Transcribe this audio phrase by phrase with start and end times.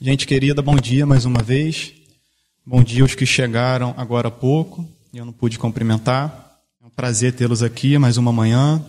[0.00, 1.92] Gente querida, bom dia mais uma vez.
[2.64, 6.60] Bom dia aos que chegaram agora há pouco eu não pude cumprimentar.
[6.80, 8.84] É um prazer tê-los aqui mais uma manhã.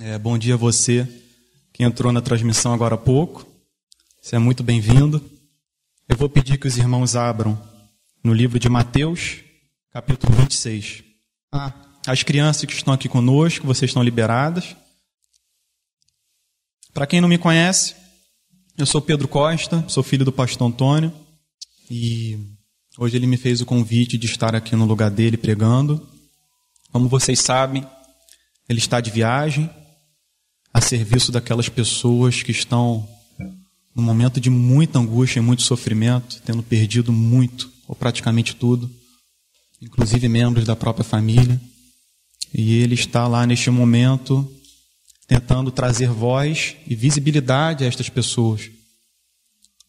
[0.00, 1.08] É, bom dia a você
[1.72, 3.44] que entrou na transmissão agora há pouco.
[4.22, 5.20] Você é muito bem-vindo.
[6.08, 7.60] Eu vou pedir que os irmãos abram
[8.22, 9.38] no livro de Mateus,
[9.90, 11.02] capítulo 26.
[11.52, 11.72] Ah,
[12.06, 14.76] as crianças que estão aqui conosco, vocês estão liberadas.
[16.92, 17.96] Para quem não me conhece,
[18.76, 21.12] eu sou Pedro Costa, sou filho do pastor Antônio
[21.88, 22.38] e
[22.98, 26.04] hoje ele me fez o convite de estar aqui no lugar dele pregando.
[26.90, 27.86] Como vocês sabem,
[28.68, 29.70] ele está de viagem
[30.72, 33.08] a serviço daquelas pessoas que estão
[33.94, 38.90] num momento de muita angústia e muito sofrimento, tendo perdido muito ou praticamente tudo,
[39.80, 41.60] inclusive membros da própria família.
[42.52, 44.50] E ele está lá neste momento
[45.26, 48.70] tentando trazer voz e visibilidade a estas pessoas,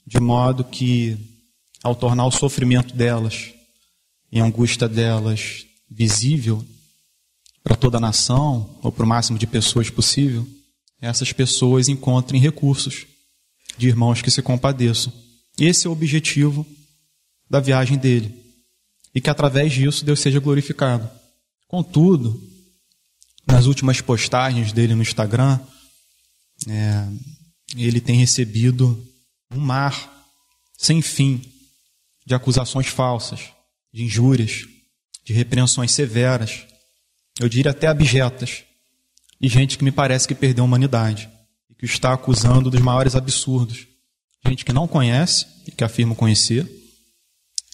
[0.06, 1.18] de modo que,
[1.84, 3.54] ao tornar o sofrimento delas
[4.32, 6.66] e a angústia delas visível
[7.64, 10.48] para toda a nação, ou para o máximo de pessoas possível,
[11.02, 13.06] essas pessoas encontrem recursos
[13.78, 15.12] de irmãos que se compadeçam.
[15.58, 16.66] Esse é o objetivo
[17.50, 18.44] da viagem dele.
[19.14, 21.10] E que através disso Deus seja glorificado.
[21.68, 22.42] Contudo,
[23.48, 25.60] nas últimas postagens dele no Instagram,
[26.68, 27.08] é,
[27.76, 29.02] ele tem recebido
[29.52, 30.12] um mar
[30.78, 31.42] sem fim
[32.26, 33.52] de acusações falsas,
[33.94, 34.68] de injúrias,
[35.24, 36.66] de repreensões severas,
[37.40, 38.64] eu diria até abjetas,
[39.40, 41.30] de gente que me parece que perdeu a humanidade
[41.70, 43.88] e que o está acusando dos maiores absurdos.
[44.48, 46.70] Gente que não conhece e que afirma conhecer,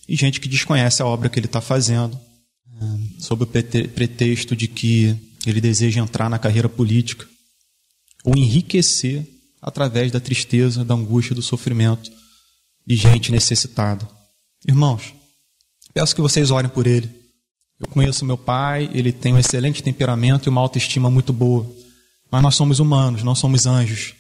[0.08, 2.20] e gente que desconhece a obra que ele está fazendo,
[2.68, 7.28] é, sob o pretexto de que ele deseja entrar na carreira política
[8.24, 9.26] ou enriquecer
[9.62, 12.12] através da tristeza, da angústia, do sofrimento
[12.86, 14.08] de gente necessitada.
[14.68, 15.14] Irmãos,
[15.94, 17.10] peço que vocês orem por ele.
[17.80, 21.70] Eu conheço meu pai, ele tem um excelente temperamento e uma autoestima muito boa.
[22.32, 24.14] Mas nós somos humanos, não somos anjos.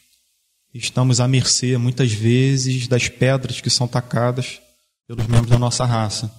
[0.73, 4.59] Estamos à mercê, muitas vezes, das pedras que são tacadas
[5.07, 6.33] pelos membros da nossa raça.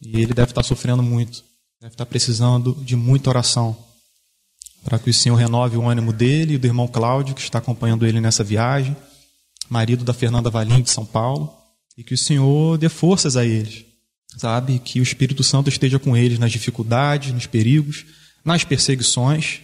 [0.00, 1.44] E ele deve estar sofrendo muito,
[1.80, 3.76] deve estar precisando de muita oração
[4.84, 8.06] para que o Senhor renove o ânimo dele e do irmão Cláudio, que está acompanhando
[8.06, 8.96] ele nessa viagem,
[9.68, 11.52] marido da Fernanda Valim de São Paulo,
[11.96, 13.84] e que o Senhor dê forças a eles,
[14.36, 14.78] sabe?
[14.78, 18.06] Que o Espírito Santo esteja com eles nas dificuldades, nos perigos,
[18.44, 19.60] nas perseguições,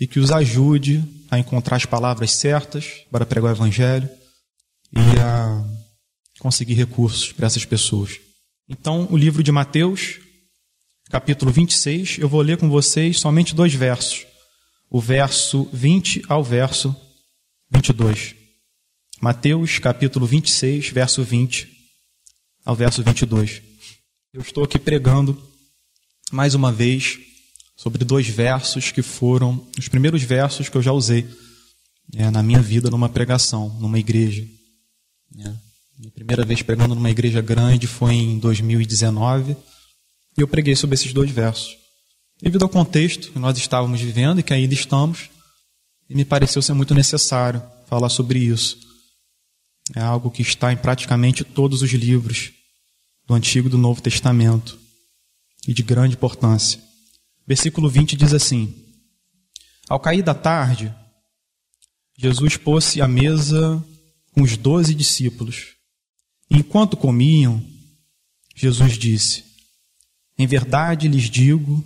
[0.00, 4.08] e que os ajude a encontrar as palavras certas para pregar o Evangelho
[4.92, 5.64] e a
[6.40, 8.18] conseguir recursos para essas pessoas.
[8.68, 10.18] Então, o livro de Mateus,
[11.10, 14.24] capítulo 26, eu vou ler com vocês somente dois versos.
[14.88, 16.94] O verso 20 ao verso
[17.68, 18.36] 22.
[19.20, 21.68] Mateus, capítulo 26, verso 20
[22.64, 23.60] ao verso 22.
[24.32, 25.36] Eu estou aqui pregando
[26.30, 27.18] mais uma vez
[27.76, 31.28] sobre dois versos que foram os primeiros versos que eu já usei
[32.14, 34.46] é, na minha vida numa pregação, numa igreja.
[35.38, 35.52] É.
[35.98, 39.56] Minha primeira vez pregando numa igreja grande foi em 2019
[40.42, 41.76] eu preguei sobre esses dois versos.
[42.40, 45.30] Devido ao contexto que nós estávamos vivendo e que ainda estamos,
[46.08, 48.78] e me pareceu ser muito necessário falar sobre isso.
[49.94, 52.52] É algo que está em praticamente todos os livros
[53.26, 54.78] do Antigo e do Novo Testamento
[55.66, 56.80] e de grande importância.
[57.46, 58.74] Versículo 20 diz assim:
[59.88, 60.94] Ao cair da tarde,
[62.16, 63.84] Jesus pôs-se à mesa
[64.32, 65.74] com os doze discípulos.
[66.50, 67.64] Enquanto comiam,
[68.54, 69.44] Jesus disse:
[70.42, 71.84] em verdade lhes digo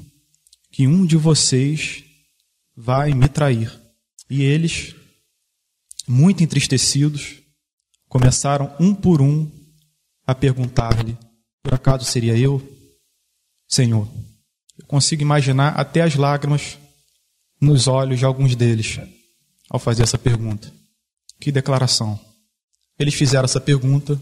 [0.71, 2.05] que um de vocês
[2.77, 3.73] vai me trair.
[4.31, 4.95] E eles,
[6.07, 7.43] muito entristecidos,
[8.09, 9.51] começaram um por um
[10.27, 11.17] a perguntar-lhe:
[11.63, 12.63] Por acaso seria eu?
[13.67, 14.09] Senhor,
[14.79, 16.79] eu consigo imaginar até as lágrimas
[17.61, 19.01] nos olhos de alguns deles
[19.69, 20.73] ao fazer essa pergunta.
[21.41, 22.19] Que declaração!
[22.99, 24.21] Eles fizeram essa pergunta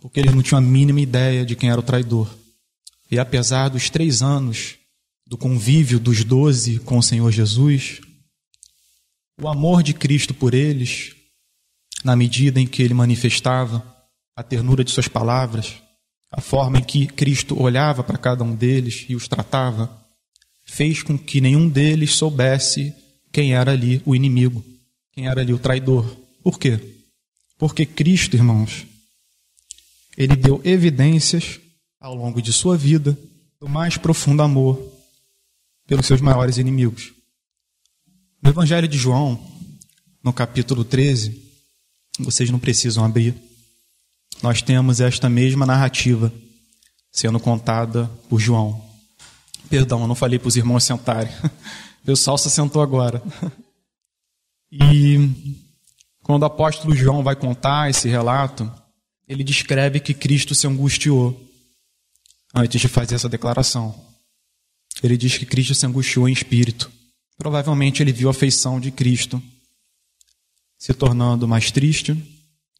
[0.00, 2.32] porque eles não tinham a mínima ideia de quem era o traidor.
[3.10, 4.76] E apesar dos três anos
[5.26, 8.00] do convívio dos doze com o Senhor Jesus,
[9.40, 11.14] o amor de Cristo por eles,
[12.04, 13.84] na medida em que ele manifestava
[14.36, 15.74] a ternura de suas palavras,
[16.30, 20.06] a forma em que Cristo olhava para cada um deles e os tratava,
[20.64, 22.94] fez com que nenhum deles soubesse
[23.32, 24.64] quem era ali o inimigo,
[25.12, 26.04] quem era ali o traidor.
[26.42, 26.78] Por quê?
[27.56, 28.86] Porque Cristo, irmãos,
[30.16, 31.58] ele deu evidências
[32.00, 33.18] ao longo de sua vida,
[33.60, 34.80] do mais profundo amor
[35.86, 37.12] pelos seus maiores inimigos.
[38.40, 39.40] No Evangelho de João,
[40.22, 41.46] no capítulo 13,
[42.20, 43.34] Vocês não precisam abrir.
[44.42, 46.32] Nós temos esta mesma narrativa
[47.10, 48.84] sendo contada por João.
[49.68, 51.32] Perdão, eu não falei para os irmãos sentarem.
[52.00, 53.22] O pessoal se sentou agora.
[54.72, 55.30] E
[56.22, 58.70] quando o apóstolo João vai contar esse relato,
[59.26, 61.47] ele descreve que Cristo se angustiou
[62.54, 63.94] antes de fazer essa declaração.
[65.02, 66.90] Ele diz que Cristo se angustiou em espírito.
[67.36, 69.42] Provavelmente ele viu a feição de Cristo
[70.78, 72.16] se tornando mais triste.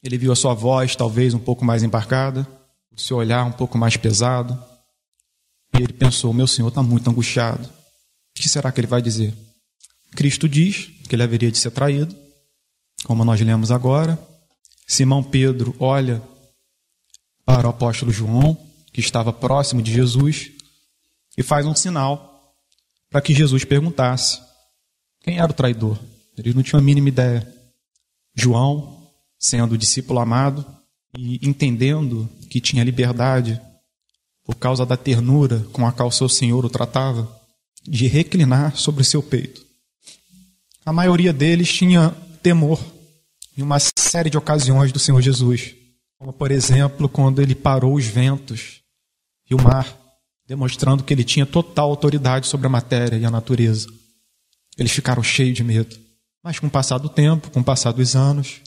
[0.02, 2.46] Ele viu a sua voz talvez um pouco mais embarcada,
[2.92, 4.60] o seu olhar um pouco mais pesado.
[5.74, 7.64] E ele pensou: meu Senhor está muito angustiado.
[7.66, 9.34] O que será que ele vai dizer?
[10.12, 12.14] Cristo diz que ele haveria de ser traído,
[13.04, 14.18] como nós lemos agora.
[14.86, 16.22] Simão Pedro olha
[17.44, 18.56] para o apóstolo João,
[18.98, 20.50] que estava próximo de Jesus,
[21.36, 22.52] e faz um sinal
[23.08, 24.40] para que Jesus perguntasse
[25.20, 25.96] quem era o traidor.
[26.36, 27.46] Eles não tinham a mínima ideia.
[28.34, 29.08] João,
[29.38, 30.66] sendo o discípulo amado
[31.16, 33.60] e entendendo que tinha liberdade
[34.44, 37.40] por causa da ternura com a qual seu Senhor o tratava,
[37.84, 39.64] de reclinar sobre seu peito.
[40.84, 42.10] A maioria deles tinha
[42.42, 42.84] temor
[43.56, 45.72] em uma série de ocasiões do Senhor Jesus,
[46.18, 48.77] como por exemplo quando ele parou os ventos
[49.48, 49.96] e o mar,
[50.46, 53.88] demonstrando que ele tinha total autoridade sobre a matéria e a natureza.
[54.76, 55.96] Eles ficaram cheios de medo.
[56.42, 58.60] Mas com o passar do tempo, com o passar dos anos,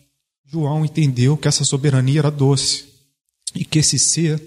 [0.46, 2.86] João entendeu que essa soberania era doce
[3.56, 4.42] e que esse ser,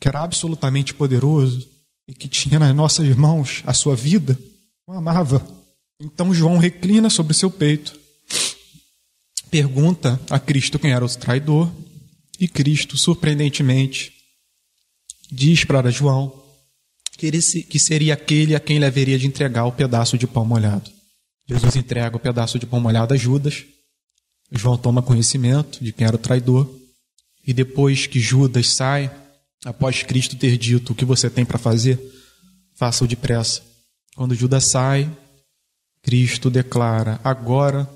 [0.00, 1.68] que era absolutamente poderoso
[2.08, 4.38] e que tinha nas nossas mãos a sua vida,
[4.86, 5.46] o amava.
[6.00, 7.98] Então João reclina sobre seu peito,
[9.50, 11.70] pergunta a Cristo quem era o traidor,
[12.40, 14.13] e Cristo, surpreendentemente,
[15.30, 16.42] diz para João
[17.16, 20.44] que, ele, que seria aquele a quem ele haveria de entregar o pedaço de pão
[20.44, 20.90] molhado.
[21.46, 23.64] Jesus entrega o pedaço de pão molhado a Judas.
[24.50, 26.68] João toma conhecimento de quem era o traidor.
[27.46, 29.14] E depois que Judas sai,
[29.64, 32.00] após Cristo ter dito o que você tem para fazer,
[32.74, 33.62] faça-o depressa.
[34.16, 35.10] Quando Judas sai,
[36.02, 37.88] Cristo declara: agora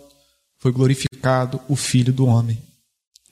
[0.59, 2.63] foi glorificado o Filho do Homem.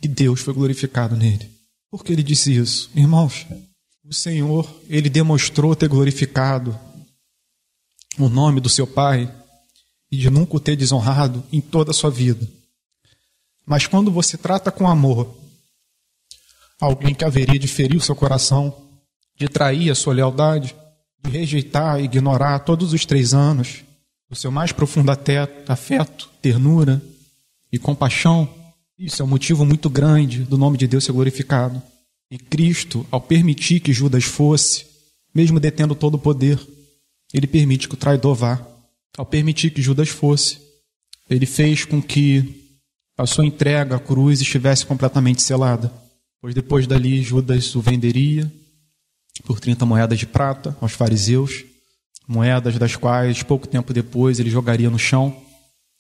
[0.03, 1.51] E Deus foi glorificado nele.
[1.91, 2.91] Por que ele disse isso?
[2.95, 3.47] Irmãos,
[4.09, 6.79] o Senhor, ele demonstrou ter glorificado
[8.17, 9.33] o nome do seu Pai
[10.11, 12.49] e de nunca o ter desonrado em toda a sua vida.
[13.67, 15.37] Mas quando você trata com amor
[16.81, 18.73] alguém que haveria de ferir o seu coração,
[19.37, 20.77] de trair a sua lealdade,
[21.25, 23.83] de rejeitar e ignorar todos os três anos
[24.31, 25.11] o seu mais profundo
[25.69, 27.03] afeto, ternura
[27.73, 28.49] e compaixão,
[28.97, 31.83] isso é um motivo muito grande do nome de Deus ser glorificado.
[32.31, 34.87] E Cristo, ao permitir que Judas fosse,
[35.35, 36.61] mesmo detendo todo o poder,
[37.33, 38.77] ele permite que o traidor vá
[39.17, 40.59] ao permitir que Judas fosse,
[41.29, 42.75] ele fez com que
[43.17, 45.93] a sua entrega à cruz estivesse completamente selada.
[46.41, 48.53] Pois depois dali Judas o venderia
[49.45, 51.65] por 30 moedas de prata aos fariseus,
[52.29, 55.35] moedas das quais pouco tempo depois ele jogaria no chão,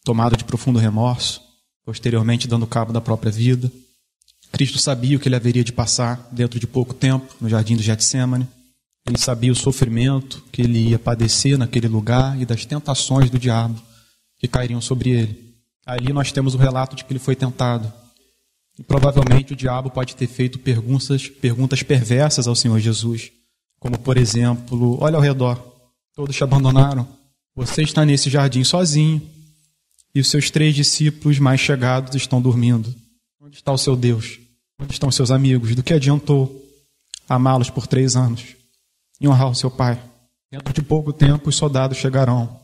[0.04, 1.42] tomado de profundo remorso,
[1.84, 3.72] posteriormente dando cabo da própria vida.
[4.52, 7.82] Cristo sabia o que ele haveria de passar dentro de pouco tempo no jardim do
[7.82, 8.48] Getsemane.
[9.06, 13.80] Ele sabia o sofrimento que ele ia padecer naquele lugar e das tentações do diabo
[14.38, 15.54] que cairiam sobre ele.
[15.84, 17.92] Ali nós temos o relato de que ele foi tentado.
[18.78, 23.30] E provavelmente o diabo pode ter feito perguntas, perguntas perversas ao Senhor Jesus.
[23.78, 25.56] Como, por exemplo, olha ao redor,
[26.14, 27.06] todos te abandonaram.
[27.54, 29.22] Você está nesse jardim sozinho
[30.14, 32.94] e os seus três discípulos mais chegados estão dormindo.
[33.46, 34.38] Onde está o seu Deus?
[34.78, 35.74] Onde estão seus amigos?
[35.74, 36.62] Do que adiantou
[37.28, 38.56] amá-los por três anos?
[39.20, 40.00] e honrar o seu pai.
[40.50, 42.60] Dentro de pouco tempo os soldados chegarão.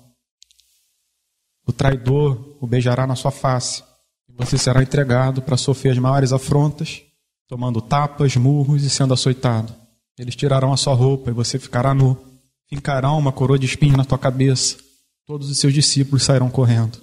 [1.66, 3.82] O traidor o beijará na sua face.
[4.28, 7.02] E você será entregado para sofrer as maiores afrontas,
[7.48, 9.74] tomando tapas, murros e sendo açoitado.
[10.18, 12.16] Eles tirarão a sua roupa e você ficará nu.
[12.68, 14.76] Fincarão uma coroa de espinhos na tua cabeça.
[15.26, 16.98] Todos os seus discípulos sairão correndo.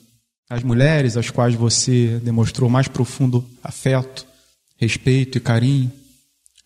[0.49, 4.25] As mulheres às quais você demonstrou mais profundo afeto,
[4.77, 5.91] respeito e carinho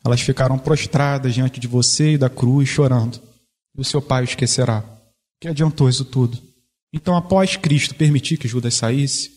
[0.03, 3.21] elas ficaram prostradas diante de você e da cruz, chorando.
[3.75, 4.83] E o seu pai esquecerá.
[5.39, 6.37] Que adiantou isso tudo?
[6.91, 9.31] Então, após Cristo permitir que Judas saísse,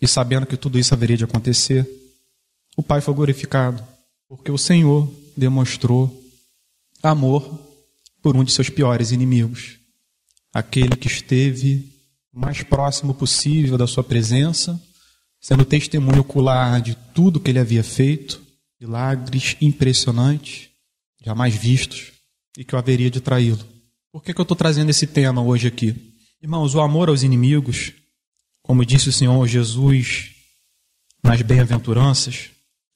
[0.00, 1.86] e sabendo que tudo isso haveria de acontecer,
[2.76, 3.84] o pai foi glorificado,
[4.28, 6.24] porque o Senhor demonstrou
[7.02, 7.66] amor
[8.22, 9.78] por um de seus piores inimigos,
[10.52, 11.92] aquele que esteve
[12.32, 14.80] mais próximo possível da sua presença,
[15.40, 18.40] sendo testemunho ocular de tudo que ele havia feito,
[18.80, 20.68] milagres impressionantes,
[21.24, 22.12] jamais vistos,
[22.56, 23.64] e que eu haveria de traí-lo.
[24.12, 25.94] Por que, que eu estou trazendo esse tema hoje aqui?
[26.42, 27.92] Irmãos, o amor aos inimigos,
[28.62, 30.30] como disse o Senhor Jesus
[31.22, 32.50] nas bem-aventuranças,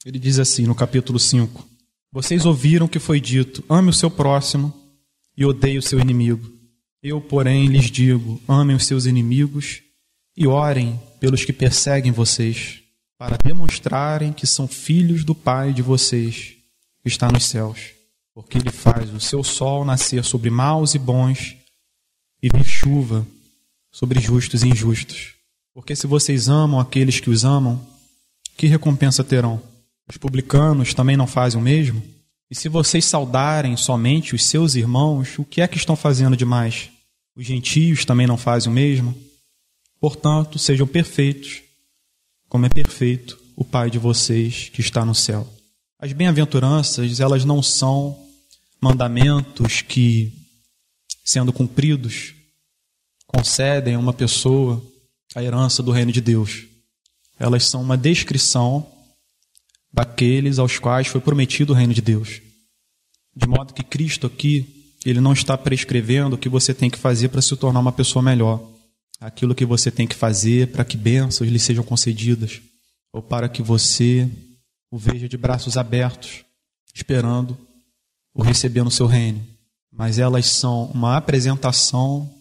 [0.05, 1.65] ele diz assim no capítulo 5:
[2.11, 4.73] Vocês ouviram que foi dito: ame o seu próximo
[5.35, 6.52] e odeie o seu inimigo.
[7.03, 9.81] Eu, porém, lhes digo: amem os seus inimigos
[10.37, 12.79] e orem pelos que perseguem vocês,
[13.17, 16.53] para demonstrarem que são filhos do Pai de vocês,
[17.01, 17.91] que está nos céus.
[18.33, 21.57] Porque ele faz o seu sol nascer sobre maus e bons
[22.41, 23.27] e vir chuva
[23.91, 25.33] sobre justos e injustos.
[25.73, 27.85] Porque se vocês amam aqueles que os amam,
[28.55, 29.61] que recompensa terão?
[30.09, 32.01] Os publicanos também não fazem o mesmo?
[32.49, 36.92] E se vocês saudarem somente os seus irmãos, o que é que estão fazendo demais?
[37.35, 39.15] Os gentios também não fazem o mesmo?
[39.99, 41.61] Portanto, sejam perfeitos,
[42.47, 45.47] como é perfeito o Pai de vocês que está no céu.
[45.99, 48.19] As bem-aventuranças, elas não são
[48.81, 50.33] mandamentos que,
[51.23, 52.33] sendo cumpridos,
[53.25, 54.83] concedem a uma pessoa
[55.33, 56.65] a herança do reino de Deus.
[57.39, 58.91] Elas são uma descrição
[59.91, 62.41] daqueles aos quais foi prometido o reino de Deus.
[63.35, 64.72] De modo que Cristo aqui,
[65.09, 68.23] ele não está prescrevendo o que você tem que fazer para se tornar uma pessoa
[68.23, 68.61] melhor,
[69.19, 72.61] aquilo que você tem que fazer para que bênçãos lhe sejam concedidas,
[73.11, 74.29] ou para que você
[74.89, 76.43] o veja de braços abertos,
[76.93, 77.57] esperando
[78.33, 79.43] o receber no seu reino.
[79.91, 82.31] Mas elas são uma apresentação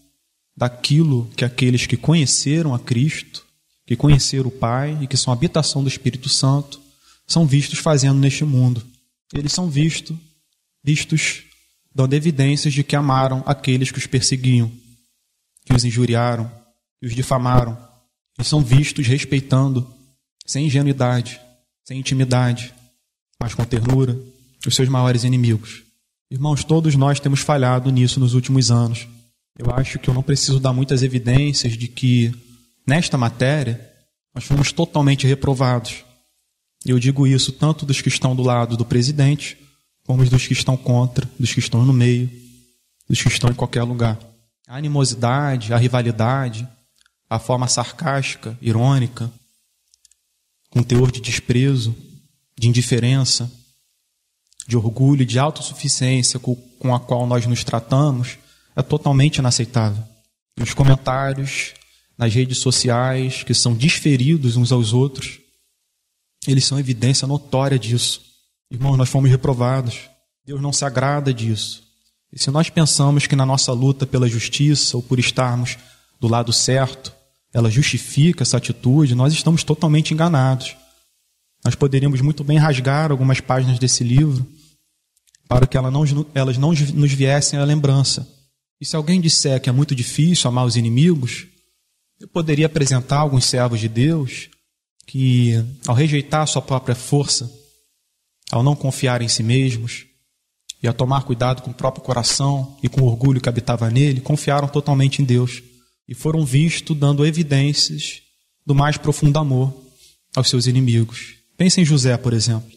[0.57, 3.45] daquilo que aqueles que conheceram a Cristo,
[3.87, 6.81] que conheceram o Pai e que são habitação do Espírito Santo,
[7.27, 8.83] são vistos fazendo neste mundo.
[9.33, 10.17] Eles são vistos,
[10.85, 11.45] vistos
[11.95, 14.71] dando evidências de que amaram aqueles que os perseguiam,
[15.65, 16.51] que os injuriaram,
[17.01, 17.77] que os difamaram.
[18.39, 19.87] E são vistos respeitando,
[20.47, 21.41] sem ingenuidade,
[21.85, 22.73] sem intimidade,
[23.41, 24.19] mas com ternura,
[24.67, 25.83] os seus maiores inimigos.
[26.31, 29.07] Irmãos, todos nós temos falhado nisso nos últimos anos.
[29.59, 32.33] Eu acho que eu não preciso dar muitas evidências de que,
[32.87, 33.93] nesta matéria,
[34.35, 36.05] nós fomos totalmente reprovados.
[36.87, 39.59] Eu digo isso tanto dos que estão do lado do presidente,
[40.07, 42.31] como dos que estão contra, dos que estão no meio,
[43.09, 44.19] dos que estão em qualquer lugar.
[44.67, 46.67] A animosidade, a rivalidade,
[47.29, 49.31] a forma sarcástica, irônica,
[50.71, 51.95] com teor de desprezo,
[52.59, 53.51] de indiferença,
[54.67, 58.39] de orgulho, de autossuficiência com a qual nós nos tratamos,
[58.75, 60.03] é totalmente inaceitável.
[60.61, 61.75] Os comentários
[62.17, 65.41] nas redes sociais, que são desferidos uns aos outros,
[66.47, 68.32] eles são evidência notória disso.
[68.73, 70.09] Irmãos, nós fomos reprovados.
[70.47, 71.83] Deus não se agrada disso.
[72.33, 75.77] E se nós pensamos que na nossa luta pela justiça ou por estarmos
[76.19, 77.13] do lado certo,
[77.53, 80.75] ela justifica essa atitude, nós estamos totalmente enganados.
[81.63, 84.47] Nós poderíamos muito bem rasgar algumas páginas desse livro
[85.47, 88.27] para que elas não, elas não nos viessem à lembrança.
[88.81, 91.47] E se alguém disser que é muito difícil amar os inimigos,
[92.19, 94.49] eu poderia apresentar alguns servos de Deus
[95.07, 97.62] que, ao rejeitar a sua própria força,
[98.53, 100.05] ao não confiar em si mesmos
[100.83, 104.21] e a tomar cuidado com o próprio coração e com o orgulho que habitava nele,
[104.21, 105.63] confiaram totalmente em Deus
[106.07, 108.21] e foram vistos dando evidências
[108.67, 109.73] do mais profundo amor
[110.37, 111.37] aos seus inimigos.
[111.57, 112.71] Pense em José, por exemplo.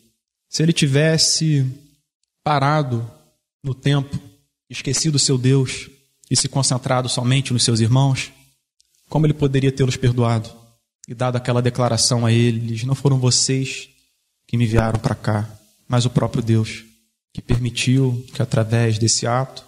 [0.47, 1.65] Se ele tivesse
[2.41, 3.09] parado
[3.61, 4.17] no tempo,
[4.69, 5.89] esquecido seu Deus
[6.31, 8.31] e se concentrado somente nos seus irmãos,
[9.09, 10.49] como ele poderia tê-los perdoado
[11.07, 13.89] e dado aquela declaração a eles: Não foram vocês
[14.47, 16.83] que me enviaram para cá, mas o próprio Deus,
[17.33, 19.63] que permitiu que através desse ato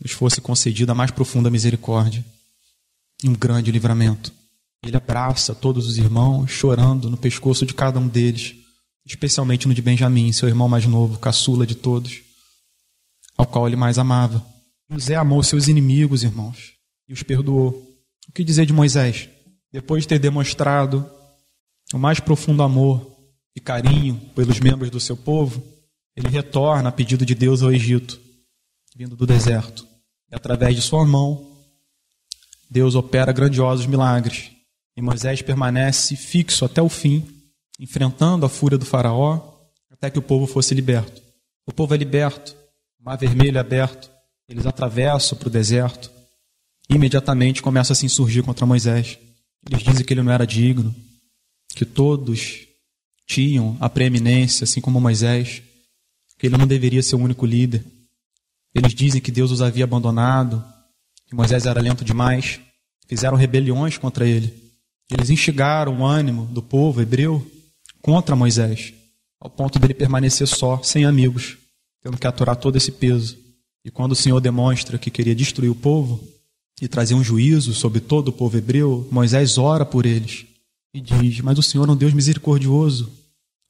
[0.00, 2.24] nos fosse concedida a mais profunda misericórdia
[3.22, 4.32] e um grande livramento.
[4.84, 8.54] Ele abraça todos os irmãos, chorando no pescoço de cada um deles,
[9.04, 12.20] especialmente no de Benjamim, seu irmão mais novo, caçula de todos,
[13.36, 14.44] ao qual ele mais amava.
[14.90, 16.74] José amou seus inimigos, irmãos,
[17.08, 17.70] e os perdoou.
[18.28, 19.28] O que dizer de Moisés?
[19.72, 21.08] Depois de ter demonstrado
[21.92, 23.15] o mais profundo amor
[23.56, 25.62] e carinho pelos membros do seu povo,
[26.14, 28.20] ele retorna a pedido de Deus ao Egito,
[28.94, 29.86] vindo do deserto.
[30.30, 31.56] E através de sua mão,
[32.68, 34.50] Deus opera grandiosos milagres.
[34.94, 37.26] E Moisés permanece fixo até o fim,
[37.80, 39.54] enfrentando a fúria do Faraó,
[39.90, 41.22] até que o povo fosse liberto.
[41.66, 42.54] O povo é liberto,
[43.00, 44.10] o mar vermelho é aberto,
[44.48, 46.10] eles atravessam para o deserto.
[46.88, 49.18] E imediatamente começa a se insurgir contra Moisés.
[49.68, 50.94] Eles dizem que ele não era digno,
[51.74, 52.65] que todos
[53.26, 55.62] tinham a preeminência, assim como Moisés,
[56.38, 57.84] que ele não deveria ser o único líder.
[58.74, 60.64] Eles dizem que Deus os havia abandonado,
[61.26, 62.60] que Moisés era lento demais.
[63.08, 64.54] Fizeram rebeliões contra ele.
[65.10, 67.44] Eles instigaram o ânimo do povo hebreu
[68.00, 68.92] contra Moisés,
[69.40, 71.56] ao ponto dele permanecer só, sem amigos,
[72.02, 73.36] tendo que aturar todo esse peso.
[73.84, 76.22] E quando o Senhor demonstra que queria destruir o povo
[76.80, 80.46] e trazer um juízo sobre todo o povo hebreu, Moisés ora por eles
[80.96, 83.12] e diz: Mas o Senhor é um Deus misericordioso.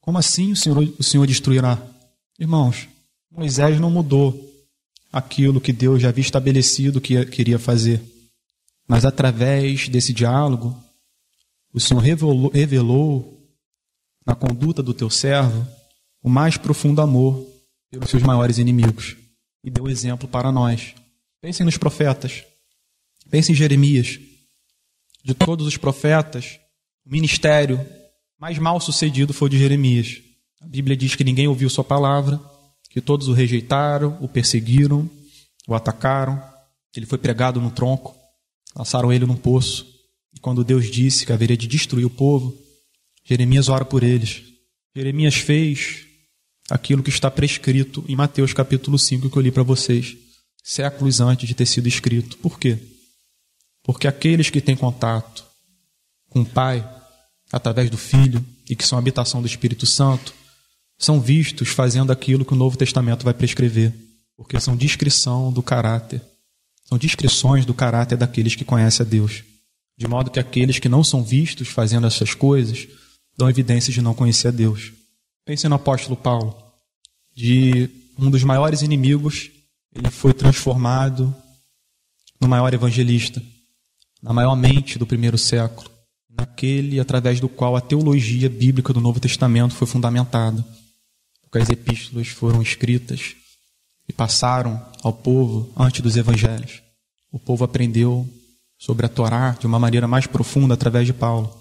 [0.00, 1.82] Como assim o Senhor, o Senhor destruirá?
[2.38, 2.88] Irmãos,
[3.30, 4.40] Moisés não mudou
[5.12, 8.00] aquilo que Deus já havia estabelecido que queria fazer.
[8.86, 10.80] Mas através desse diálogo,
[11.72, 13.42] o Senhor revelou, revelou
[14.24, 15.66] na conduta do teu servo
[16.22, 17.44] o mais profundo amor
[17.90, 19.16] pelos seus maiores inimigos
[19.64, 20.94] e deu exemplo para nós.
[21.40, 22.44] Pensem nos profetas.
[23.28, 24.20] Pensem em Jeremias.
[25.24, 26.60] De todos os profetas,
[27.06, 27.80] o ministério
[28.38, 30.20] mais mal sucedido foi o de Jeremias.
[30.60, 32.40] A Bíblia diz que ninguém ouviu sua palavra,
[32.90, 35.08] que todos o rejeitaram, o perseguiram,
[35.68, 36.42] o atacaram.
[36.96, 38.16] Ele foi pregado no tronco,
[38.74, 39.86] lançaram ele num poço.
[40.34, 42.56] E quando Deus disse que haveria de destruir o povo,
[43.24, 44.42] Jeremias ora por eles.
[44.94, 46.06] Jeremias fez
[46.68, 50.16] aquilo que está prescrito em Mateus capítulo 5 que eu li para vocês,
[50.64, 52.36] séculos antes de ter sido escrito.
[52.38, 52.78] Por quê?
[53.84, 55.46] Porque aqueles que têm contato
[56.28, 56.95] com o Pai,
[57.56, 60.34] através do Filho, e que são habitação do Espírito Santo,
[60.98, 63.92] são vistos fazendo aquilo que o Novo Testamento vai prescrever,
[64.36, 66.22] porque são descrição do caráter,
[66.84, 69.42] são descrições do caráter daqueles que conhecem a Deus.
[69.98, 72.86] De modo que aqueles que não são vistos fazendo essas coisas
[73.36, 74.92] dão evidências de não conhecer a Deus.
[75.44, 76.56] Pense no apóstolo Paulo.
[77.34, 79.50] De um dos maiores inimigos,
[79.94, 81.34] ele foi transformado
[82.40, 83.42] no maior evangelista,
[84.22, 85.90] na maior mente do primeiro século,
[86.36, 90.64] naquele através do qual a teologia bíblica do Novo Testamento foi fundamentada,
[91.42, 93.34] porque as epístolas foram escritas
[94.08, 96.82] e passaram ao povo antes dos evangelhos.
[97.32, 98.28] O povo aprendeu
[98.78, 101.52] sobre a Torá de uma maneira mais profunda através de Paulo.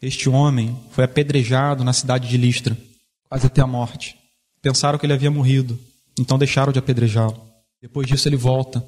[0.00, 2.76] Este homem foi apedrejado na cidade de Listra
[3.28, 4.16] quase até a morte.
[4.62, 5.78] Pensaram que ele havia morrido,
[6.18, 7.40] então deixaram de apedrejá-lo.
[7.80, 8.84] Depois disso, ele volta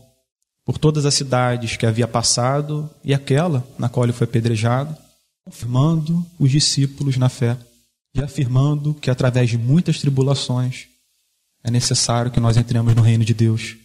[0.64, 4.96] por todas as cidades que havia passado e aquela na qual ele foi apedrejado,
[5.44, 7.58] confirmando os discípulos na fé
[8.14, 10.86] e afirmando que através de muitas tribulações
[11.64, 13.76] é necessário que nós entremos no reino de Deus.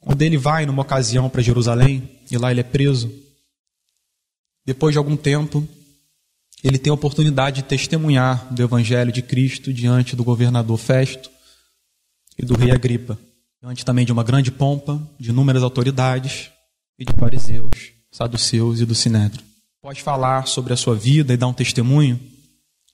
[0.00, 3.12] Quando ele vai numa ocasião para Jerusalém e lá ele é preso,
[4.64, 5.66] depois de algum tempo,
[6.62, 11.30] ele tem a oportunidade de testemunhar do Evangelho de Cristo diante do governador Festo
[12.38, 13.18] e do rei Agripa,
[13.60, 16.50] diante também de uma grande pompa, de inúmeras autoridades
[16.98, 19.49] e de fariseus, saduceus e do Sinédrio.
[19.82, 22.20] Pode falar sobre a sua vida e dar um testemunho?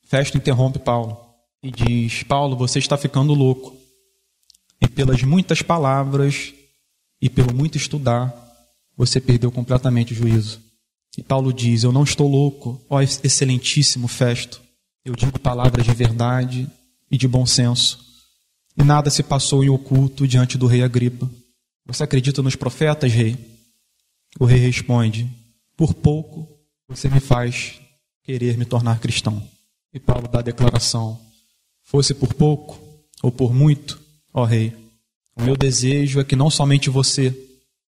[0.05, 1.19] Festo interrompe Paulo
[1.61, 3.77] e diz: Paulo, você está ficando louco.
[4.81, 6.55] E pelas muitas palavras
[7.21, 8.33] e pelo muito estudar,
[8.97, 10.61] você perdeu completamente o juízo.
[11.19, 14.63] E Paulo diz: Eu não estou louco, ó excelentíssimo Festo.
[15.05, 16.71] Eu digo palavras de verdade
[17.11, 17.99] e de bom senso.
[18.77, 21.29] E nada se passou em oculto diante do rei Agripa.
[21.85, 23.37] Você acredita nos profetas, rei?
[24.39, 25.29] O rei responde:
[25.77, 26.56] Por pouco
[26.89, 27.81] você me faz
[28.23, 29.43] querer me tornar cristão.
[29.93, 31.21] E Paulo dá a declaração:
[31.83, 32.79] Fosse por pouco
[33.23, 34.01] ou por muito,
[34.33, 34.75] ó rei,
[35.35, 37.35] o meu desejo é que não somente você,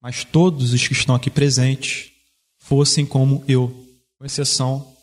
[0.02, 2.12] mas todos os que estão aqui presentes
[2.58, 3.74] fossem como eu,
[4.18, 4.94] com exceção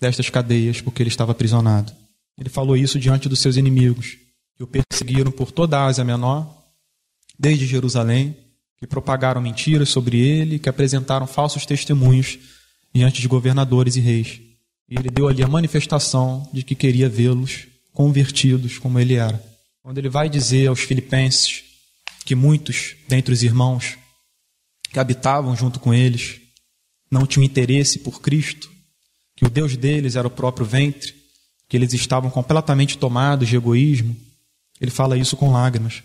[0.00, 1.92] destas cadeias, porque ele estava aprisionado.
[2.38, 4.16] Ele falou isso diante dos seus inimigos,
[4.56, 6.52] que o perseguiram por toda a Ásia Menor,
[7.38, 8.36] desde Jerusalém,
[8.78, 12.38] que propagaram mentiras sobre ele, que apresentaram falsos testemunhos
[12.94, 14.40] diante de governadores e reis.
[14.88, 19.42] E ele deu ali a manifestação de que queria vê-los convertidos como ele era.
[19.82, 21.64] Quando ele vai dizer aos filipenses
[22.24, 23.98] que muitos dentre os irmãos
[24.92, 26.40] que habitavam junto com eles
[27.10, 28.70] não tinham interesse por Cristo,
[29.36, 31.14] que o Deus deles era o próprio ventre,
[31.68, 34.14] que eles estavam completamente tomados de egoísmo.
[34.80, 36.02] Ele fala isso com lágrimas.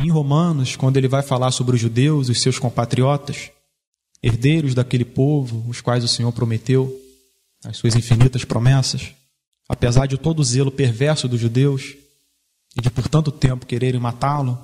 [0.00, 3.50] Em Romanos, quando ele vai falar sobre os judeus, os seus compatriotas,
[4.22, 6.94] herdeiros daquele povo, os quais o Senhor prometeu,
[7.64, 9.12] as suas infinitas promessas,
[9.68, 11.94] apesar de todo o zelo perverso dos judeus
[12.76, 14.62] e de por tanto tempo quererem matá-lo,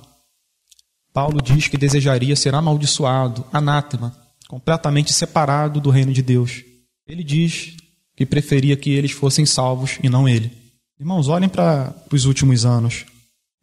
[1.13, 4.15] Paulo diz que desejaria ser amaldiçoado, anátema,
[4.47, 6.63] completamente separado do reino de Deus.
[7.07, 7.77] Ele diz
[8.15, 10.51] que preferia que eles fossem salvos e não ele.
[10.99, 13.05] Irmãos, olhem para os últimos anos.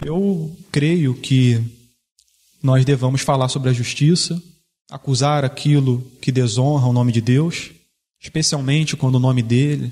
[0.04, 1.62] Eu creio que
[2.62, 4.40] nós devamos falar sobre a justiça,
[4.92, 7.70] acusar aquilo que desonra o nome de Deus,
[8.20, 9.90] especialmente quando o nome dele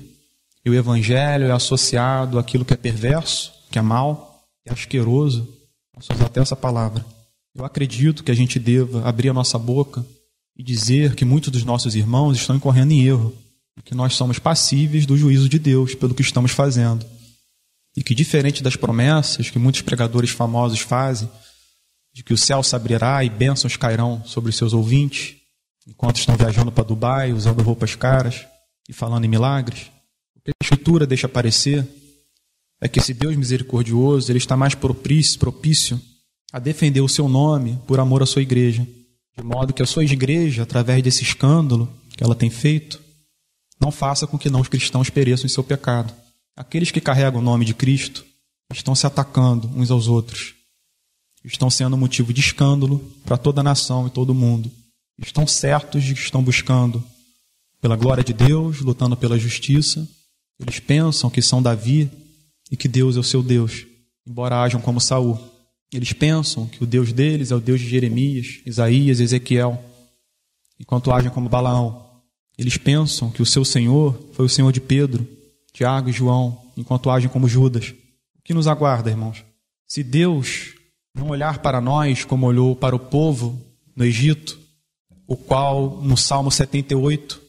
[0.63, 5.51] e o evangelho é associado àquilo que é perverso, que é mal, que é asqueroso.
[5.91, 7.03] Posso usar até essa palavra.
[7.55, 10.05] Eu acredito que a gente deva abrir a nossa boca
[10.55, 13.33] e dizer que muitos dos nossos irmãos estão incorrendo em erro,
[13.75, 17.03] e que nós somos passíveis do juízo de Deus pelo que estamos fazendo.
[17.97, 21.27] E que, diferente das promessas que muitos pregadores famosos fazem,
[22.13, 25.35] de que o céu se abrirá e bênçãos cairão sobre os seus ouvintes,
[25.87, 28.45] enquanto estão viajando para Dubai, usando roupas caras
[28.87, 29.91] e falando em milagres,
[30.35, 31.87] o que a Escritura deixa aparecer
[32.81, 36.01] é que esse Deus misericordioso ele está mais propício, propício
[36.51, 38.85] a defender o seu nome por amor à sua igreja,
[39.37, 42.99] de modo que a sua igreja, através desse escândalo que ela tem feito,
[43.79, 46.13] não faça com que não os cristãos pereçam em seu pecado.
[46.55, 48.25] Aqueles que carregam o nome de Cristo
[48.71, 50.53] estão se atacando uns aos outros,
[51.43, 54.71] estão sendo motivo de escândalo para toda a nação e todo mundo.
[55.19, 57.03] Estão certos de que estão buscando
[57.79, 60.07] pela glória de Deus, lutando pela justiça.
[60.59, 62.09] Eles pensam que são Davi
[62.71, 63.85] e que Deus é o seu Deus,
[64.25, 65.39] embora hajam como Saul.
[65.91, 69.83] Eles pensam que o Deus deles é o Deus de Jeremias, Isaías, Ezequiel,
[70.79, 72.09] enquanto agem como Balaão.
[72.57, 75.27] Eles pensam que o seu Senhor foi o Senhor de Pedro,
[75.73, 77.93] Tiago e João, enquanto agem como Judas.
[78.37, 79.43] O que nos aguarda, irmãos?
[79.87, 80.75] Se Deus
[81.13, 83.59] não olhar para nós como olhou para o povo
[83.95, 84.59] no Egito,
[85.27, 87.41] o qual no Salmo 78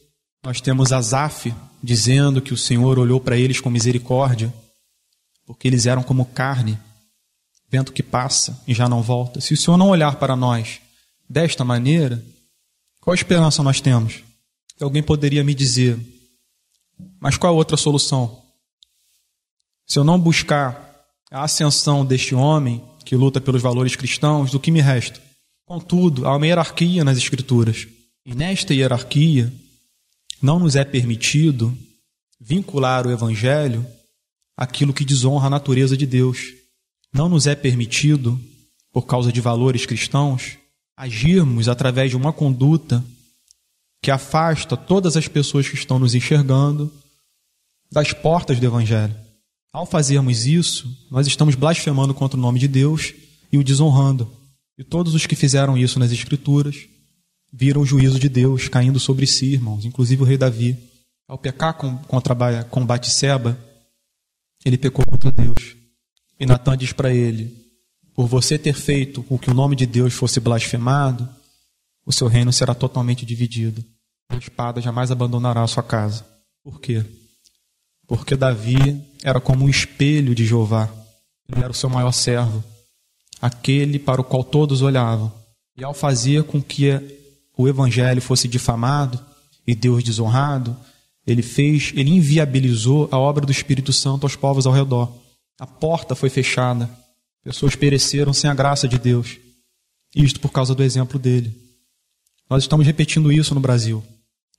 [0.43, 4.53] nós temos Asaf dizendo que o Senhor olhou para eles com misericórdia,
[5.45, 6.79] porque eles eram como carne,
[7.69, 9.41] vento que passa e já não volta.
[9.41, 10.79] Se o Senhor não olhar para nós
[11.29, 12.23] desta maneira,
[13.01, 14.23] qual esperança nós temos?
[14.79, 15.99] Alguém poderia me dizer,
[17.19, 18.41] mas qual a outra solução?
[19.85, 24.71] Se eu não buscar a ascensão deste homem que luta pelos valores cristãos, do que
[24.71, 25.21] me resta?
[25.67, 27.87] Contudo, há uma hierarquia nas Escrituras.
[28.25, 29.53] E nesta hierarquia,
[30.41, 31.77] não nos é permitido
[32.41, 33.85] vincular o Evangelho
[34.57, 36.39] àquilo que desonra a natureza de Deus.
[37.13, 38.41] Não nos é permitido,
[38.91, 40.57] por causa de valores cristãos,
[40.97, 43.05] agirmos através de uma conduta
[44.01, 46.91] que afasta todas as pessoas que estão nos enxergando
[47.91, 49.15] das portas do Evangelho.
[49.73, 53.11] Ao fazermos isso, nós estamos blasfemando contra o nome de Deus
[53.51, 54.31] e o desonrando.
[54.77, 56.87] E todos os que fizeram isso nas Escrituras
[57.51, 60.77] viram o juízo de Deus caindo sobre si, irmãos, inclusive o rei Davi.
[61.27, 63.57] Ao pecar contra com Batseba,
[64.63, 65.75] ele pecou contra Deus.
[66.39, 67.51] E Natan diz para ele:
[68.13, 71.27] Por você ter feito com que o nome de Deus fosse blasfemado,
[72.05, 73.83] o seu reino será totalmente dividido.
[74.29, 76.23] A espada jamais abandonará a sua casa.
[76.63, 77.03] Por quê?
[78.07, 80.89] Porque Davi era como um espelho de Jeová.
[81.49, 82.63] Ele era o seu maior servo,
[83.41, 85.31] aquele para o qual todos olhavam.
[85.77, 86.91] E ao fazer com que
[87.57, 89.19] o evangelho fosse difamado
[89.65, 90.75] e Deus desonrado,
[91.25, 95.11] ele fez, ele inviabilizou a obra do Espírito Santo aos povos ao redor.
[95.59, 96.89] A porta foi fechada.
[97.43, 99.37] Pessoas pereceram sem a graça de Deus.
[100.15, 101.55] Isto por causa do exemplo dele.
[102.49, 104.03] Nós estamos repetindo isso no Brasil.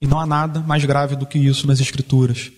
[0.00, 2.50] E não há nada mais grave do que isso nas Escrituras.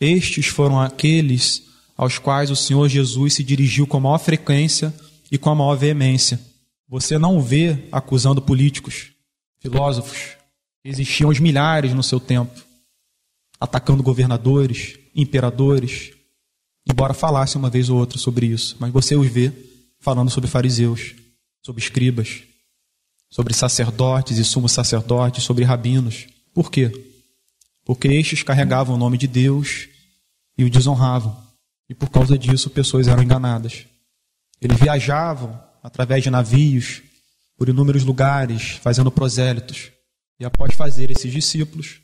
[0.00, 1.62] Estes foram aqueles
[1.96, 4.94] aos quais o Senhor Jesus se dirigiu com a maior frequência
[5.30, 6.40] e com a maior veemência.
[6.88, 9.12] Você não vê acusando políticos,
[9.60, 10.36] filósofos,
[10.82, 12.58] existiam os milhares no seu tempo,
[13.60, 16.12] atacando governadores, imperadores,
[16.88, 19.52] embora falasse uma vez ou outra sobre isso, mas você os vê
[19.98, 21.14] falando sobre fariseus,
[21.62, 22.42] sobre escribas,
[23.28, 26.26] sobre sacerdotes e sumos sacerdotes, sobre rabinos.
[26.54, 26.90] Por quê?
[27.84, 29.89] Porque estes carregavam o nome de Deus
[30.60, 31.34] e o desonravam.
[31.88, 33.86] E por causa disso, pessoas eram enganadas.
[34.60, 37.02] Eles viajavam através de navios
[37.56, 39.90] por inúmeros lugares, fazendo prosélitos.
[40.38, 42.00] E após fazer esses discípulos,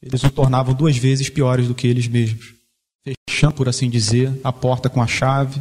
[0.00, 2.54] eles o tornavam duas vezes piores do que eles mesmos,
[3.28, 5.60] fechando, por assim dizer, a porta com a chave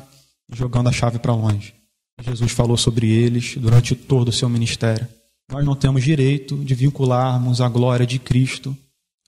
[0.51, 1.73] e jogando a chave para longe.
[2.21, 5.07] Jesus falou sobre eles durante todo o seu ministério.
[5.51, 8.77] Nós não temos direito de vincularmos a glória de Cristo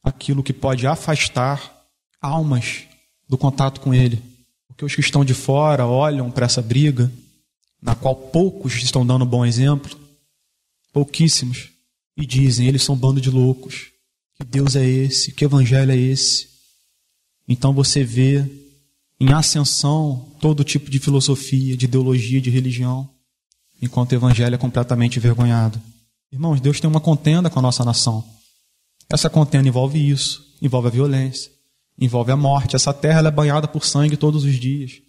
[0.04, 1.77] aquilo que pode afastar
[2.22, 2.84] almas
[3.28, 4.22] do contato com Ele.
[4.68, 7.12] Porque os que estão de fora olham para essa briga
[7.82, 9.98] na qual poucos estão dando bom exemplo,
[10.92, 11.70] pouquíssimos,
[12.16, 13.92] e dizem: eles são um bando de loucos.
[14.36, 15.32] Que Deus é esse?
[15.32, 16.48] Que evangelho é esse?
[17.48, 18.46] Então você vê
[19.20, 23.10] em ascensão todo tipo de filosofia, de ideologia, de religião,
[23.82, 25.82] enquanto o evangelho é completamente envergonhado.
[26.32, 28.24] Irmãos, Deus tem uma contenda com a nossa nação.
[29.10, 31.52] Essa contenda envolve isso, envolve a violência,
[32.00, 32.76] envolve a morte.
[32.76, 35.02] Essa terra é banhada por sangue todos os dias.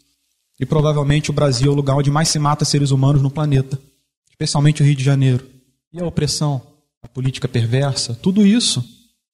[0.59, 3.81] E provavelmente o Brasil é o lugar onde mais se mata seres humanos no planeta,
[4.31, 5.47] especialmente o Rio de Janeiro.
[5.93, 6.61] E a opressão,
[7.03, 8.85] a política perversa, tudo isso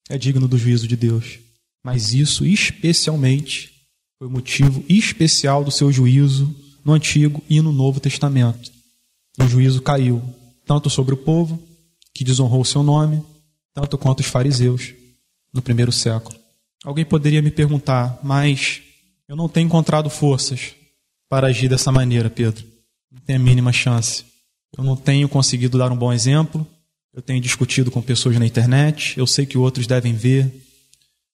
[0.09, 1.39] é digno do juízo de Deus.
[1.83, 3.71] Mas isso, especialmente,
[4.17, 8.71] foi o motivo especial do seu juízo no Antigo e no Novo Testamento.
[9.39, 10.21] O juízo caiu
[10.65, 11.61] tanto sobre o povo,
[12.13, 13.21] que desonrou o seu nome,
[13.73, 14.93] tanto quanto os fariseus
[15.53, 16.44] no primeiro século.
[16.85, 18.79] Alguém poderia me perguntar, mas
[19.27, 20.75] eu não tenho encontrado forças
[21.27, 22.63] para agir dessa maneira, Pedro.
[23.11, 24.23] Não tem a mínima chance.
[24.77, 26.65] Eu não tenho conseguido dar um bom exemplo.
[27.11, 29.17] Eu tenho discutido com pessoas na internet.
[29.17, 30.63] Eu sei que outros devem ver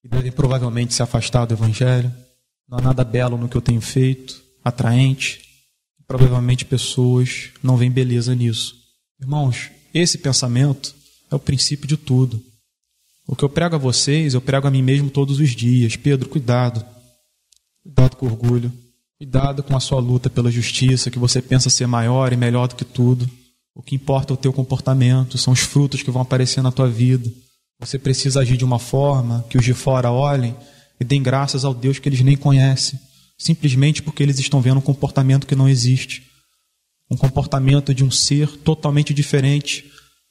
[0.02, 2.10] e devem provavelmente se afastar do Evangelho.
[2.66, 5.42] Não há nada belo no que eu tenho feito, atraente.
[6.08, 8.74] Provavelmente pessoas não veem beleza nisso.
[9.20, 10.96] Irmãos, esse pensamento
[11.30, 12.42] é o princípio de tudo.
[13.28, 15.96] O que eu prego a vocês, eu prego a mim mesmo todos os dias.
[15.96, 16.86] Pedro, cuidado.
[17.84, 18.72] Cuidado com o orgulho.
[19.18, 22.76] Cuidado com a sua luta pela justiça, que você pensa ser maior e melhor do
[22.76, 23.30] que tudo.
[23.74, 26.90] O que importa é o teu comportamento, são os frutos que vão aparecer na tua
[26.90, 27.32] vida.
[27.80, 30.56] Você precisa agir de uma forma que os de fora olhem
[31.00, 33.00] e deem graças ao Deus que eles nem conhecem,
[33.38, 36.24] simplesmente porque eles estão vendo um comportamento que não existe.
[37.10, 39.86] Um comportamento de um ser totalmente diferente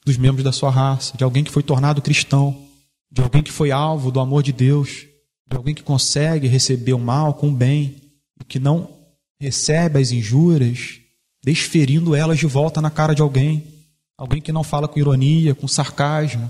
[0.05, 2.57] dos membros da sua raça, de alguém que foi tornado cristão,
[3.11, 5.05] de alguém que foi alvo do amor de Deus,
[5.47, 7.95] de alguém que consegue receber o mal com o bem
[8.39, 8.89] e que não
[9.39, 10.99] recebe as injúrias,
[11.43, 13.63] desferindo elas de volta na cara de alguém.
[14.17, 16.49] Alguém que não fala com ironia, com sarcasmo,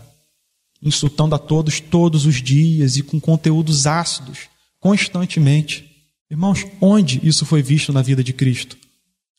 [0.82, 5.90] insultando a todos todos os dias e com conteúdos ácidos, constantemente.
[6.30, 8.78] Irmãos, onde isso foi visto na vida de Cristo?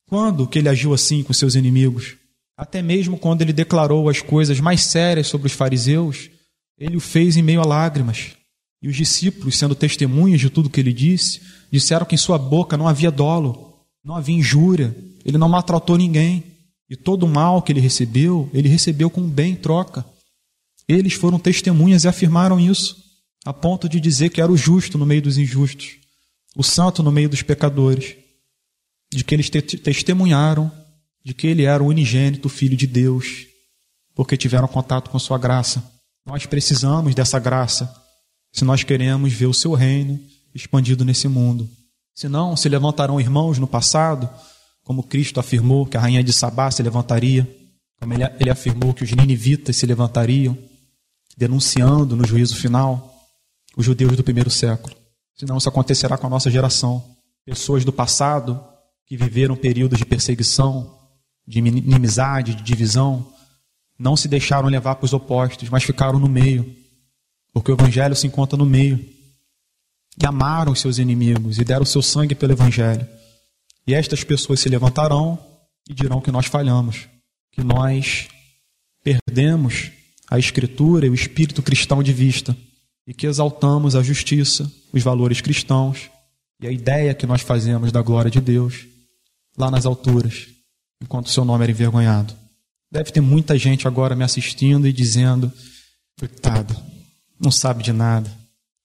[0.06, 2.16] Quando que ele agiu assim com seus inimigos?
[2.56, 6.30] Até mesmo quando ele declarou as coisas mais sérias sobre os fariseus,
[6.82, 8.32] ele o fez em meio a lágrimas.
[8.82, 11.40] E os discípulos, sendo testemunhas de tudo que ele disse,
[11.70, 16.42] disseram que em sua boca não havia dolo, não havia injúria, ele não maltratou ninguém.
[16.90, 20.04] E todo o mal que ele recebeu, ele recebeu com bem em troca.
[20.88, 22.96] Eles foram testemunhas e afirmaram isso,
[23.44, 25.96] a ponto de dizer que era o justo no meio dos injustos,
[26.56, 28.16] o santo no meio dos pecadores,
[29.12, 30.70] de que eles te testemunharam
[31.24, 33.46] de que ele era o unigênito Filho de Deus,
[34.14, 35.91] porque tiveram contato com Sua graça.
[36.24, 37.92] Nós precisamos dessa graça
[38.52, 40.20] se nós queremos ver o Seu reino
[40.54, 41.68] expandido nesse mundo.
[42.14, 44.28] Senão, se levantarão irmãos no passado,
[44.84, 47.48] como Cristo afirmou que a rainha de Sabá se levantaria,
[47.98, 50.56] como ele, ele afirmou que os ninivitas se levantariam,
[51.36, 53.12] denunciando no juízo final
[53.76, 54.94] os judeus do primeiro século.
[55.34, 57.02] Senão isso acontecerá com a nossa geração.
[57.44, 58.62] Pessoas do passado
[59.06, 60.98] que viveram períodos de perseguição,
[61.46, 63.32] de inimizade, de divisão,
[64.02, 66.74] não se deixaram levar para os opostos, mas ficaram no meio,
[67.52, 68.98] porque o Evangelho se encontra no meio.
[70.20, 73.06] E amaram os seus inimigos e deram o seu sangue pelo Evangelho.
[73.86, 75.38] E estas pessoas se levantarão
[75.88, 77.08] e dirão que nós falhamos,
[77.52, 78.28] que nós
[79.02, 79.90] perdemos
[80.28, 82.56] a Escritura e o espírito cristão de vista,
[83.06, 86.10] e que exaltamos a justiça, os valores cristãos
[86.60, 88.86] e a ideia que nós fazemos da glória de Deus
[89.56, 90.48] lá nas alturas
[91.02, 92.41] enquanto seu nome era envergonhado.
[92.92, 95.50] Deve ter muita gente agora me assistindo e dizendo:
[96.18, 96.76] coitado,
[97.40, 98.30] não sabe de nada,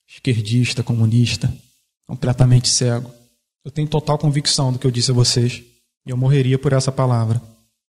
[0.07, 1.53] esquerdista, comunista,
[2.07, 3.11] completamente cego.
[3.65, 5.61] Eu tenho total convicção do que eu disse a vocês
[6.05, 7.41] e eu morreria por essa palavra.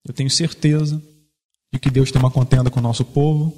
[0.09, 1.03] Eu tenho certeza
[1.71, 3.55] de que Deus tem uma contenda com o nosso povo,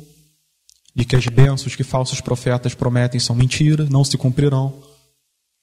[0.92, 4.82] de que as bênçãos que falsos profetas prometem são mentiras, não se cumprirão,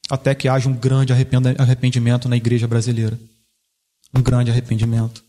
[0.10, 3.20] até que haja um grande arrependimento na igreja brasileira
[4.18, 5.25] um grande arrependimento.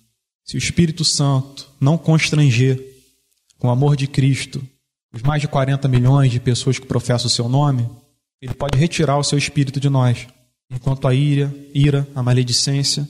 [0.47, 2.81] Se o Espírito Santo não constranger
[3.59, 4.67] com o amor de Cristo
[5.13, 7.89] os mais de 40 milhões de pessoas que professam o seu nome,
[8.41, 10.27] ele pode retirar o seu espírito de nós.
[10.71, 13.09] Enquanto a ira, ira, a maledicência,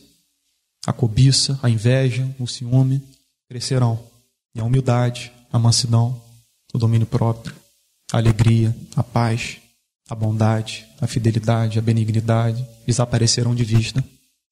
[0.87, 3.03] a cobiça, a inveja, o ciúme
[3.49, 4.01] crescerão.
[4.55, 6.21] E a humildade, a mansidão,
[6.73, 7.55] o domínio próprio,
[8.13, 9.59] a alegria, a paz,
[10.09, 14.03] a bondade, a fidelidade, a benignidade desaparecerão de vista.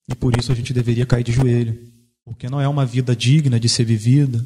[0.08, 1.93] E por isso a gente deveria cair de joelho,
[2.24, 4.44] porque não é uma vida digna de ser vivida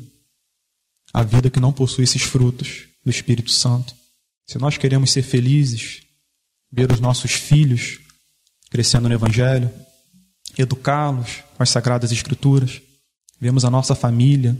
[1.12, 3.94] a vida que não possui esses frutos do Espírito Santo.
[4.46, 6.02] Se nós queremos ser felizes,
[6.70, 7.98] ver os nossos filhos
[8.70, 9.70] crescendo no Evangelho,
[10.56, 12.82] educá-los com as Sagradas Escrituras,
[13.40, 14.56] vemos a nossa família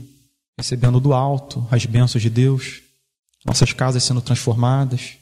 [0.57, 2.81] recebendo do alto as bênçãos de Deus,
[3.45, 5.17] nossas casas sendo transformadas,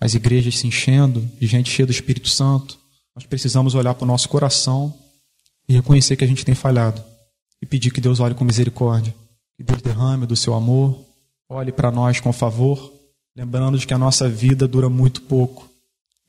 [0.00, 2.78] as igrejas se enchendo de gente cheia do Espírito Santo,
[3.14, 4.96] nós precisamos olhar para o nosso coração
[5.68, 7.11] e reconhecer que a gente tem falhado
[7.62, 9.14] e pedir que Deus olhe com misericórdia,
[9.56, 10.98] que Deus derrame do seu amor,
[11.48, 12.92] olhe para nós com favor,
[13.36, 15.70] lembrando de que a nossa vida dura muito pouco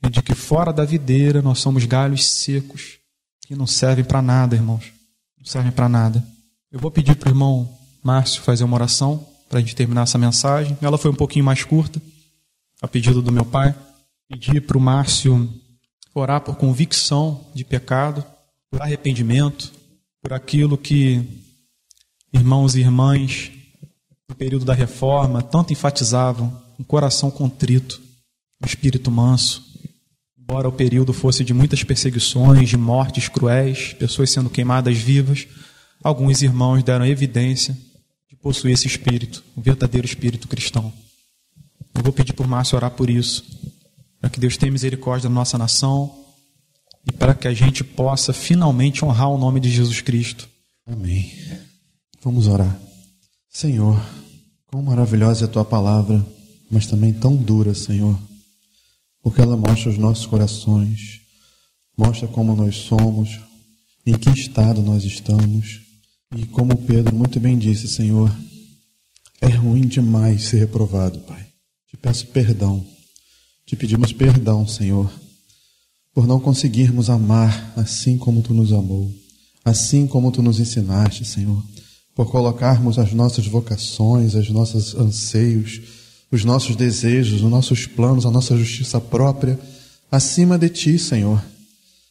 [0.02, 2.98] e de que fora da videira nós somos galhos secos
[3.46, 4.92] que não servem para nada, irmãos,
[5.36, 6.24] não servem para nada.
[6.70, 7.68] Eu vou pedir para o irmão
[8.02, 10.76] Márcio fazer uma oração para a gente terminar essa mensagem.
[10.80, 12.00] Ela foi um pouquinho mais curta,
[12.80, 13.74] a pedido do meu pai.
[14.28, 15.52] Pedir para o Márcio
[16.14, 18.24] orar por convicção de pecado,
[18.70, 19.72] por arrependimento,
[20.24, 21.22] por aquilo que
[22.32, 23.52] irmãos e irmãs
[24.26, 28.00] no período da reforma tanto enfatizavam, um coração contrito,
[28.62, 29.62] um espírito manso.
[30.38, 35.46] Embora o período fosse de muitas perseguições, de mortes cruéis, pessoas sendo queimadas vivas,
[36.02, 37.76] alguns irmãos deram evidência
[38.26, 40.90] de possuir esse espírito, um verdadeiro espírito cristão.
[41.94, 43.44] Eu vou pedir por Márcio orar por isso,
[44.18, 46.23] para que Deus tenha misericórdia da nossa nação
[47.06, 50.48] e para que a gente possa finalmente honrar o nome de Jesus Cristo.
[50.86, 51.32] Amém.
[52.22, 52.78] Vamos orar.
[53.50, 54.00] Senhor,
[54.66, 56.24] quão maravilhosa é a tua palavra,
[56.70, 58.18] mas também tão dura, Senhor,
[59.22, 61.20] porque ela mostra os nossos corações,
[61.96, 63.38] mostra como nós somos,
[64.06, 65.80] em que estado nós estamos.
[66.36, 68.34] E como Pedro muito bem disse, Senhor,
[69.40, 71.46] é ruim demais ser reprovado, Pai.
[71.88, 72.84] Te peço perdão.
[73.64, 75.10] Te pedimos perdão, Senhor,
[76.14, 79.12] por não conseguirmos amar assim como tu nos amou,
[79.64, 81.60] assim como tu nos ensinaste, Senhor,
[82.14, 85.80] por colocarmos as nossas vocações, os nossos anseios,
[86.30, 89.58] os nossos desejos, os nossos planos, a nossa justiça própria
[90.10, 91.44] acima de ti, Senhor.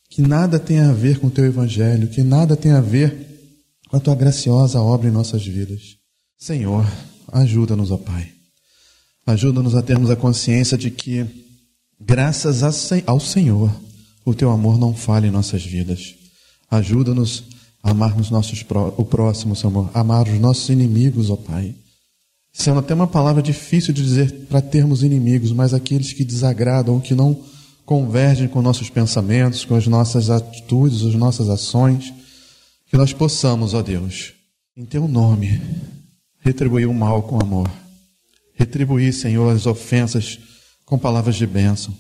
[0.10, 3.52] Que nada tenha a ver com o teu evangelho, que nada tenha a ver
[3.90, 5.98] com a tua graciosa obra em nossas vidas.
[6.38, 6.86] Senhor,
[7.32, 8.30] ajuda-nos, ó Pai.
[9.26, 11.26] Ajuda-nos a termos a consciência de que,
[12.00, 12.62] graças
[13.08, 13.74] ao Senhor,
[14.26, 16.16] o teu amor não falha em nossas vidas.
[16.70, 17.44] Ajuda-nos
[17.84, 18.66] a amarmos nossos,
[18.98, 21.76] o próximo, Senhor, amar os nossos inimigos, ó Pai.
[22.52, 27.16] Sendo até uma palavra difícil de dizer para termos inimigos, mas aqueles que desagradam, que
[27.16, 27.38] não
[27.86, 32.14] convergem com nossos pensamentos, com as nossas atitudes, as nossas ações,
[32.88, 34.34] que nós possamos, ó Deus,
[34.78, 35.60] em Teu nome,
[36.40, 37.70] retribuir o mal com amor,
[38.54, 40.40] retribuir, Senhor, as ofensas
[40.86, 41.94] com palavras de bênção.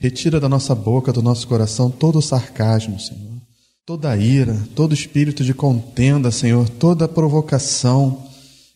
[0.00, 3.38] Retira da nossa boca, do nosso coração, todo o sarcasmo, Senhor,
[3.84, 8.26] toda ira, todo espírito de contenda, Senhor, toda provocação,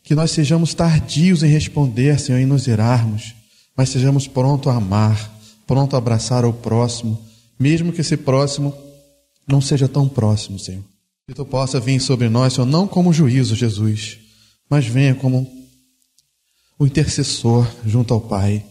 [0.03, 3.35] que nós sejamos tardios em responder, Senhor, em nos irarmos,
[3.75, 5.35] mas sejamos prontos a amar,
[5.67, 7.19] pronto a abraçar o próximo,
[7.59, 8.75] mesmo que esse próximo
[9.49, 10.85] não seja tão próximo, Senhor.
[11.27, 14.19] Que tu possa vir sobre nós, Senhor, não como juízo, Jesus,
[14.69, 15.51] mas venha como
[16.79, 18.63] o intercessor junto ao Pai.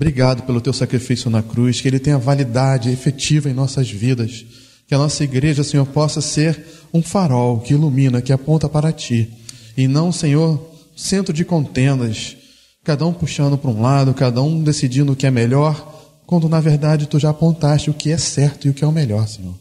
[0.00, 4.46] Obrigado pelo teu sacrifício na cruz, que ele tenha validade efetiva em nossas vidas.
[4.88, 6.58] Que a nossa igreja, Senhor, possa ser
[6.90, 9.30] um farol que ilumina, que aponta para ti.
[9.76, 10.58] E não, Senhor,
[10.96, 12.34] centro de contendas,
[12.82, 16.60] cada um puxando para um lado, cada um decidindo o que é melhor, quando na
[16.60, 19.54] verdade tu já apontaste o que é certo e o que é o melhor, Senhor.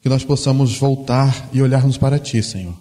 [0.00, 2.74] Que nós possamos voltar e olharmos para ti, Senhor.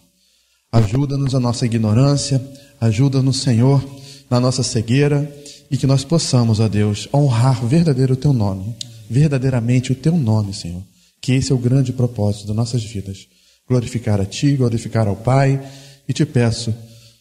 [0.71, 2.41] Ajuda-nos a nossa ignorância,
[2.79, 3.83] ajuda-nos, Senhor,
[4.29, 5.29] na nossa cegueira
[5.69, 8.75] e que nós possamos, ó Deus, honrar verdadeiro o teu nome,
[9.09, 10.83] verdadeiramente o teu nome, Senhor.
[11.21, 13.27] Que esse é o grande propósito das nossas vidas.
[13.67, 15.61] Glorificar a ti, glorificar ao Pai
[16.07, 16.73] e te peço,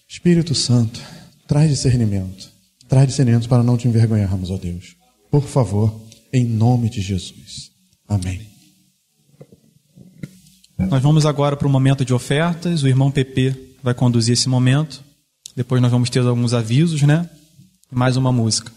[0.08, 1.00] Espírito Santo,
[1.48, 2.50] traz discernimento,
[2.88, 4.96] traz discernimento para não te envergonharmos, ó Deus.
[5.30, 6.00] Por favor,
[6.32, 7.70] em nome de Jesus.
[8.06, 8.54] Amém.
[10.78, 12.82] Nós vamos agora para o momento de ofertas.
[12.82, 15.02] O irmão PP vai conduzir esse momento.
[15.56, 17.28] Depois nós vamos ter alguns avisos, né?
[17.94, 18.72] Mais uma música.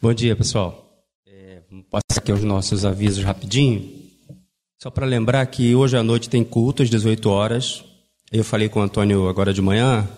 [0.00, 0.90] Bom dia, pessoal.
[1.26, 3.86] É, passar aqui os nossos avisos rapidinho.
[4.82, 7.84] Só para lembrar que hoje à noite tem culto às 18 horas.
[8.32, 10.08] Eu falei com o Antônio agora de manhã.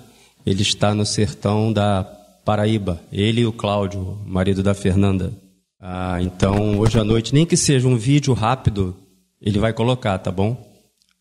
[0.47, 2.05] Ele está no sertão da
[2.45, 3.01] Paraíba.
[3.11, 5.33] Ele e o Cláudio, marido da Fernanda.
[5.81, 8.97] Ah, então, hoje à noite, nem que seja um vídeo rápido,
[9.43, 10.65] ele vai colocar, tá bom?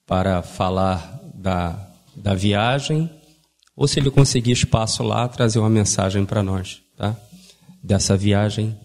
[0.05, 1.79] Para falar da,
[2.15, 3.09] da viagem,
[3.77, 7.15] ou se ele conseguir espaço lá, trazer uma mensagem para nós, tá?
[7.83, 8.75] Dessa viagem.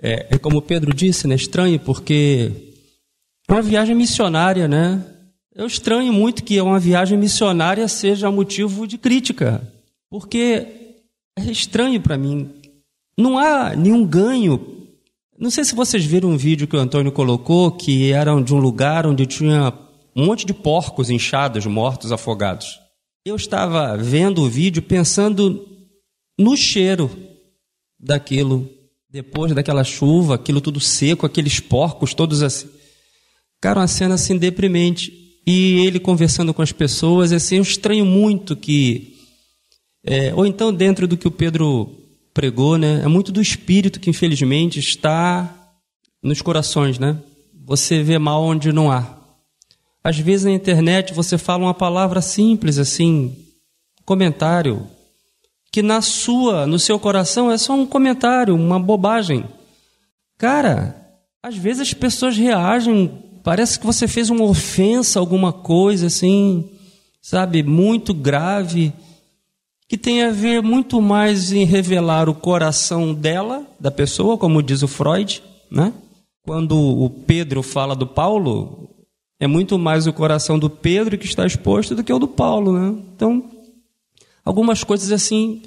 [0.00, 1.34] É, é como Pedro disse, né?
[1.34, 2.52] Estranho, porque
[3.48, 5.04] é uma viagem missionária, né?
[5.52, 9.60] Eu estranho muito que uma viagem missionária seja motivo de crítica,
[10.08, 10.68] porque
[11.36, 12.48] é estranho para mim.
[13.18, 14.86] Não há nenhum ganho.
[15.36, 18.58] Não sei se vocês viram um vídeo que o Antônio colocou, que era de um
[18.58, 19.72] lugar onde tinha
[20.14, 22.85] um monte de porcos inchados, mortos, afogados.
[23.26, 25.66] Eu estava vendo o vídeo pensando
[26.38, 27.10] no cheiro
[27.98, 28.70] daquilo,
[29.10, 32.68] depois daquela chuva, aquilo tudo seco, aqueles porcos todos assim.
[33.60, 35.12] Cara, uma cena assim deprimente.
[35.44, 39.16] E ele conversando com as pessoas, assim, eu estranho muito que
[40.04, 41.98] é, ou então, dentro do que o Pedro
[42.32, 45.52] pregou, né, é muito do espírito que, infelizmente, está
[46.22, 46.96] nos corações.
[46.96, 47.20] Né?
[47.64, 49.16] Você vê mal onde não há.
[50.06, 53.34] Às vezes na internet você fala uma palavra simples assim,
[54.04, 54.86] comentário,
[55.72, 59.44] que na sua, no seu coração é só um comentário, uma bobagem.
[60.38, 60.94] Cara,
[61.42, 66.70] às vezes as pessoas reagem, parece que você fez uma ofensa, alguma coisa assim,
[67.20, 68.92] sabe, muito grave
[69.88, 74.84] que tem a ver muito mais em revelar o coração dela, da pessoa, como diz
[74.84, 75.92] o Freud, né?
[76.44, 78.88] Quando o Pedro fala do Paulo,
[79.38, 82.72] é muito mais o coração do Pedro que está exposto do que o do Paulo,
[82.72, 83.02] né?
[83.14, 83.50] Então,
[84.44, 85.62] algumas coisas assim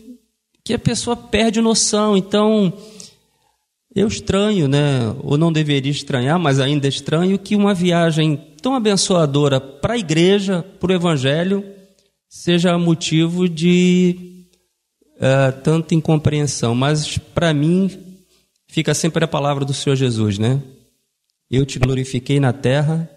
[0.63, 2.17] que a pessoa perde noção.
[2.17, 2.74] Então,
[3.95, 5.15] eu estranho, né?
[5.24, 10.63] Ou não deveria estranhar, mas ainda estranho que uma viagem tão abençoadora para a igreja,
[10.80, 11.63] para o evangelho,
[12.28, 14.45] seja motivo de
[15.15, 16.76] uh, tanta incompreensão.
[16.76, 17.89] Mas para mim
[18.67, 20.61] fica sempre a palavra do Senhor Jesus, né?
[21.49, 23.09] Eu te glorifiquei na terra,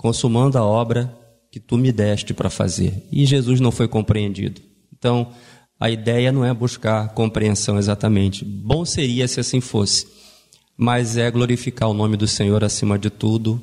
[0.00, 1.14] consumando a obra
[1.52, 3.06] que tu me deste para fazer.
[3.12, 4.62] E Jesus não foi compreendido.
[4.96, 5.30] Então,
[5.78, 8.42] a ideia não é buscar compreensão exatamente.
[8.42, 10.06] Bom seria se assim fosse,
[10.74, 13.60] mas é glorificar o nome do Senhor acima de tudo,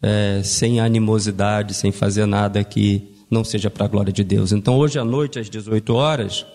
[0.00, 4.52] é, sem animosidade, sem fazer nada que não seja para a glória de Deus.
[4.52, 6.46] Então, hoje à noite, às 18 horas,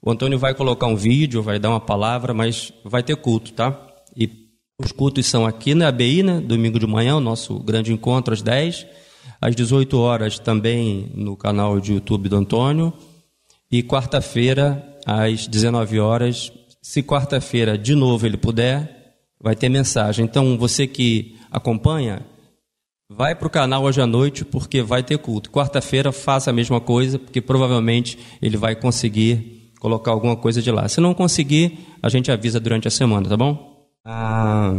[0.00, 3.76] o Antônio vai colocar um vídeo, vai dar uma palavra, mas vai ter culto, tá?
[4.16, 4.48] E
[4.84, 6.40] os cultos são aqui na ABI, né?
[6.40, 8.86] domingo de manhã, o nosso grande encontro às 10.
[9.40, 12.92] Às 18 horas também no canal de YouTube do Antônio.
[13.70, 16.52] E quarta-feira, às 19 horas,
[16.82, 20.24] se quarta-feira de novo ele puder, vai ter mensagem.
[20.24, 22.22] Então, você que acompanha,
[23.08, 25.50] vai para o canal hoje à noite, porque vai ter culto.
[25.50, 30.88] Quarta-feira, faça a mesma coisa, porque provavelmente ele vai conseguir colocar alguma coisa de lá.
[30.88, 33.69] Se não conseguir, a gente avisa durante a semana, tá bom?
[34.12, 34.74] Ah,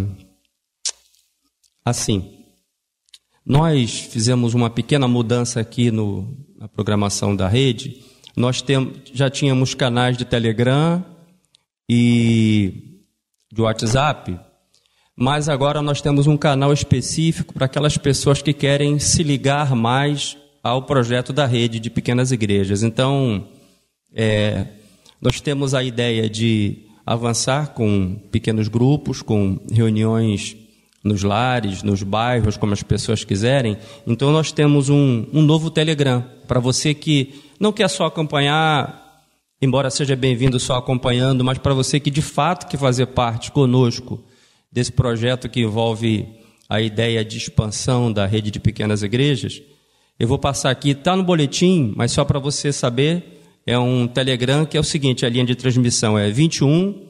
[1.86, 2.44] assim,
[3.46, 8.04] nós fizemos uma pequena mudança aqui no, na programação da rede.
[8.36, 11.06] Nós tem, já tínhamos canais de Telegram
[11.90, 13.00] e
[13.50, 14.38] de WhatsApp,
[15.16, 20.36] mas agora nós temos um canal específico para aquelas pessoas que querem se ligar mais
[20.62, 22.84] ao projeto da rede de pequenas igrejas.
[22.84, 23.48] Então,
[24.14, 24.68] é,
[25.22, 30.56] nós temos a ideia de avançar com pequenos grupos, com reuniões
[31.04, 33.78] nos lares, nos bairros, como as pessoas quiserem.
[34.06, 39.24] Então, nós temos um, um novo Telegram para você que não quer só acompanhar,
[39.62, 44.24] embora seja bem-vindo só acompanhando, mas para você que de fato quer fazer parte conosco
[44.72, 46.28] desse projeto que envolve
[46.70, 49.62] a ideia de expansão da rede de pequenas igrejas.
[50.20, 54.66] Eu vou passar aqui, está no boletim, mas só para você saber, é um Telegram
[54.66, 57.08] que é o seguinte: a linha de transmissão é 21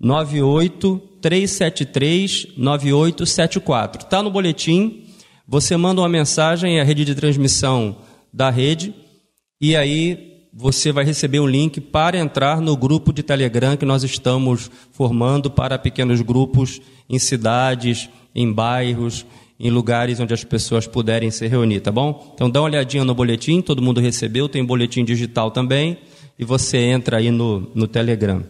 [0.00, 4.04] 98 373 9874.
[4.04, 5.04] Está no boletim,
[5.46, 7.96] você manda uma mensagem, é a rede de transmissão
[8.32, 8.94] da rede,
[9.60, 14.02] e aí você vai receber um link para entrar no grupo de Telegram que nós
[14.02, 19.24] estamos formando para pequenos grupos em cidades, em bairros,
[19.62, 22.32] em lugares onde as pessoas puderem se reunir, tá bom?
[22.34, 25.98] Então dá uma olhadinha no boletim, todo mundo recebeu, tem boletim digital também,
[26.36, 28.42] e você entra aí no, no Telegram.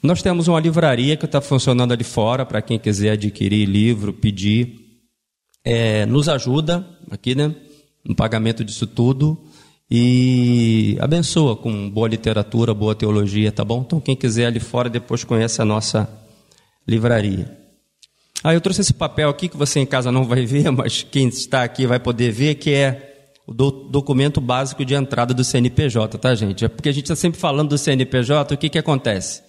[0.00, 4.80] Nós temos uma livraria que está funcionando ali fora, para quem quiser adquirir livro, pedir.
[5.64, 7.52] É, nos ajuda aqui, né?
[8.04, 9.42] No pagamento disso tudo.
[9.90, 13.82] E abençoa com boa literatura, boa teologia, tá bom?
[13.84, 16.08] Então, quem quiser ali fora, depois conhece a nossa
[16.86, 17.63] livraria.
[18.46, 21.28] Ah, eu trouxe esse papel aqui que você em casa não vai ver, mas quem
[21.28, 26.18] está aqui vai poder ver, que é o do, documento básico de entrada do CNPJ,
[26.18, 26.62] tá, gente?
[26.62, 29.42] É porque a gente está sempre falando do CNPJ, o que, que acontece?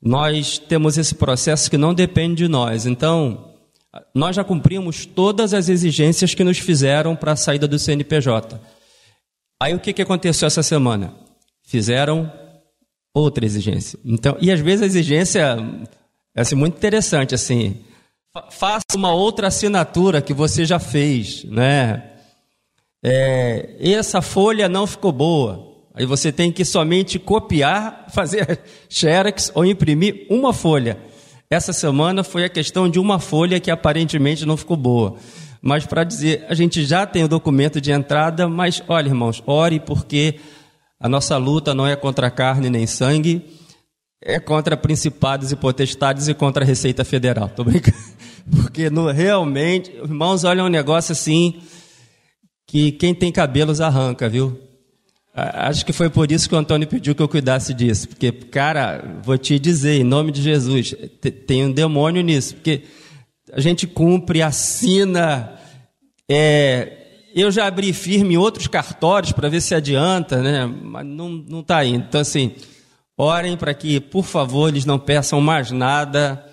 [0.00, 3.52] Nós temos esse processo que não depende de nós, então
[4.14, 8.58] nós já cumprimos todas as exigências que nos fizeram para a saída do CNPJ.
[9.60, 11.14] Aí o que, que aconteceu essa semana?
[11.62, 12.32] Fizeram
[13.12, 13.98] outra exigência.
[14.02, 15.58] Então, e às vezes a exigência
[16.34, 17.84] é assim, muito interessante, assim
[18.50, 22.02] faça uma outra assinatura que você já fez, né?
[23.02, 25.72] É, essa folha não ficou boa.
[25.94, 30.98] Aí você tem que somente copiar, fazer xerox ou imprimir uma folha.
[31.48, 35.16] Essa semana foi a questão de uma folha que aparentemente não ficou boa.
[35.62, 39.78] Mas para dizer, a gente já tem o documento de entrada, mas olha, irmãos, ore
[39.78, 40.40] porque
[40.98, 43.44] a nossa luta não é contra carne nem sangue,
[44.24, 47.50] é contra principados e potestades e contra a Receita Federal.
[47.50, 47.96] Tô brincando.
[48.50, 51.60] Porque no, realmente, irmãos, olha um negócio assim
[52.66, 54.58] que quem tem cabelos arranca, viu?
[55.34, 58.08] Acho que foi por isso que o Antônio pediu que eu cuidasse disso.
[58.08, 60.94] Porque, cara, vou te dizer, em nome de Jesus,
[61.46, 62.54] tem um demônio nisso.
[62.54, 62.82] Porque
[63.52, 65.58] a gente cumpre, assina.
[66.28, 66.98] É,
[67.34, 70.66] eu já abri firme outros cartórios para ver se adianta, né?
[70.66, 72.04] Mas não está indo.
[72.08, 72.52] Então, assim,
[73.16, 76.44] orem para que, por favor, eles não peçam mais nada.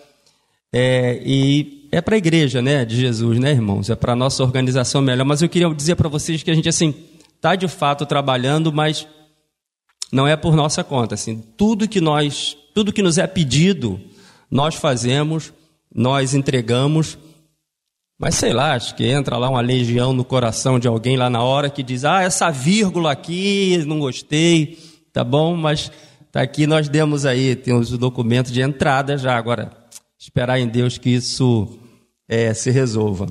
[0.73, 3.89] É, e é para a igreja, né, de Jesus, né, irmãos?
[3.89, 5.25] É para a nossa organização melhor.
[5.25, 6.93] Mas eu queria dizer para vocês que a gente, assim,
[7.35, 9.07] está de fato trabalhando, mas
[10.11, 11.15] não é por nossa conta.
[11.15, 13.99] Assim, tudo que nós, tudo que nos é pedido,
[14.49, 15.51] nós fazemos,
[15.93, 17.17] nós entregamos,
[18.21, 21.41] Mas sei lá, acho que entra lá uma legião no coração de alguém lá na
[21.41, 24.77] hora que diz: ah, essa vírgula aqui, não gostei,
[25.11, 25.91] tá bom, mas
[26.31, 29.37] tá aqui, nós demos aí, temos o documento de entrada já.
[29.37, 29.71] Agora,
[30.17, 31.67] esperar em Deus que isso
[32.27, 33.27] é, se resolva.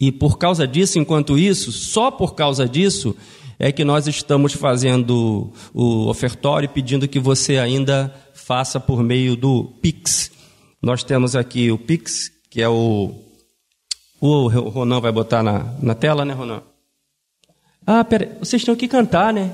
[0.00, 3.16] E por causa disso, enquanto isso, só por causa disso,
[3.58, 9.64] é que nós estamos fazendo o ofertório pedindo que você ainda faça por meio do
[9.80, 10.32] Pix.
[10.82, 13.14] Nós temos aqui o Pix, que é o
[14.20, 16.62] o Ronan vai botar na, na tela, né, Ronan?
[17.84, 19.52] Ah, pera, vocês têm que cantar, né?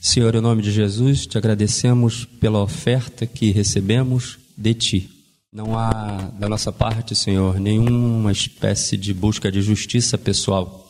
[0.00, 5.10] Senhor, em nome de Jesus, te agradecemos pela oferta que recebemos de Ti.
[5.52, 10.88] Não há da nossa parte, Senhor, nenhuma espécie de busca de justiça pessoal.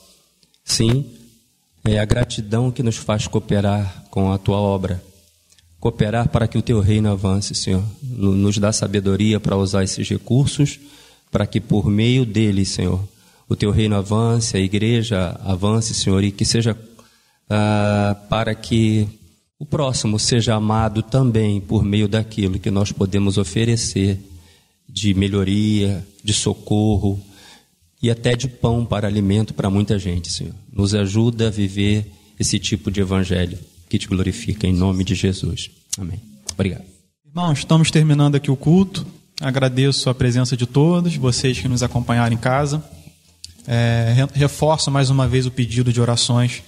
[0.65, 1.07] Sim,
[1.85, 5.03] é a gratidão que nos faz cooperar com a tua obra.
[5.81, 7.83] Cooperar para que o teu reino avance, Senhor.
[8.03, 10.79] Nos dá sabedoria para usar esses recursos,
[11.31, 13.01] para que por meio deles, Senhor,
[13.49, 16.77] o teu reino avance, a igreja avance, Senhor, e que seja
[17.49, 19.09] ah, para que
[19.59, 24.19] o próximo seja amado também por meio daquilo que nós podemos oferecer
[24.89, 27.21] de melhoria, de socorro,
[28.03, 30.55] e até de pão para alimento para muita gente, Senhor.
[30.73, 33.59] Nos ajuda a viver esse tipo de evangelho
[33.89, 35.71] que te glorifica em nome de Jesus.
[35.99, 36.19] Amém.
[36.53, 36.85] Obrigado.
[37.27, 39.07] Irmãos, estamos terminando aqui o culto.
[39.41, 42.85] Agradeço a presença de todos, vocês que nos acompanharam em casa.
[43.67, 46.63] É, reforço mais uma vez o pedido de orações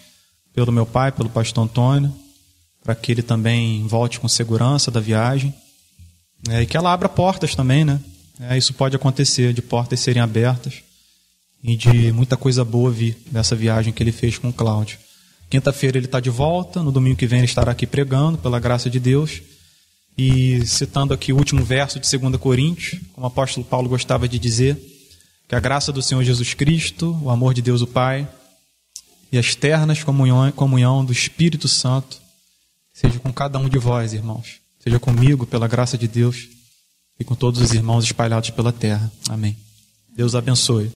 [0.54, 2.10] pelo meu pai, pelo pastor Antônio,
[2.82, 5.54] para que ele também volte com segurança da viagem.
[6.48, 8.00] É, e que ela abra portas também, né?
[8.40, 10.82] É, isso pode acontecer, de portas serem abertas
[11.62, 14.98] e de muita coisa boa vir dessa viagem que ele fez com o Cláudio.
[15.50, 18.88] Quinta-feira ele está de volta, no domingo que vem ele estará aqui pregando, pela graça
[18.88, 19.42] de Deus.
[20.16, 24.38] E citando aqui o último verso de 2 Coríntios, como o apóstolo Paulo gostava de
[24.38, 24.78] dizer,
[25.48, 28.28] que a graça do Senhor Jesus Cristo, o amor de Deus o Pai
[29.30, 32.20] e as ternas comunhão, comunhão do Espírito Santo
[32.92, 34.60] seja com cada um de vós, irmãos.
[34.78, 36.48] Seja comigo, pela graça de Deus,
[37.18, 39.10] e com todos os irmãos espalhados pela terra.
[39.28, 39.56] Amém.
[40.14, 40.90] Deus abençoe.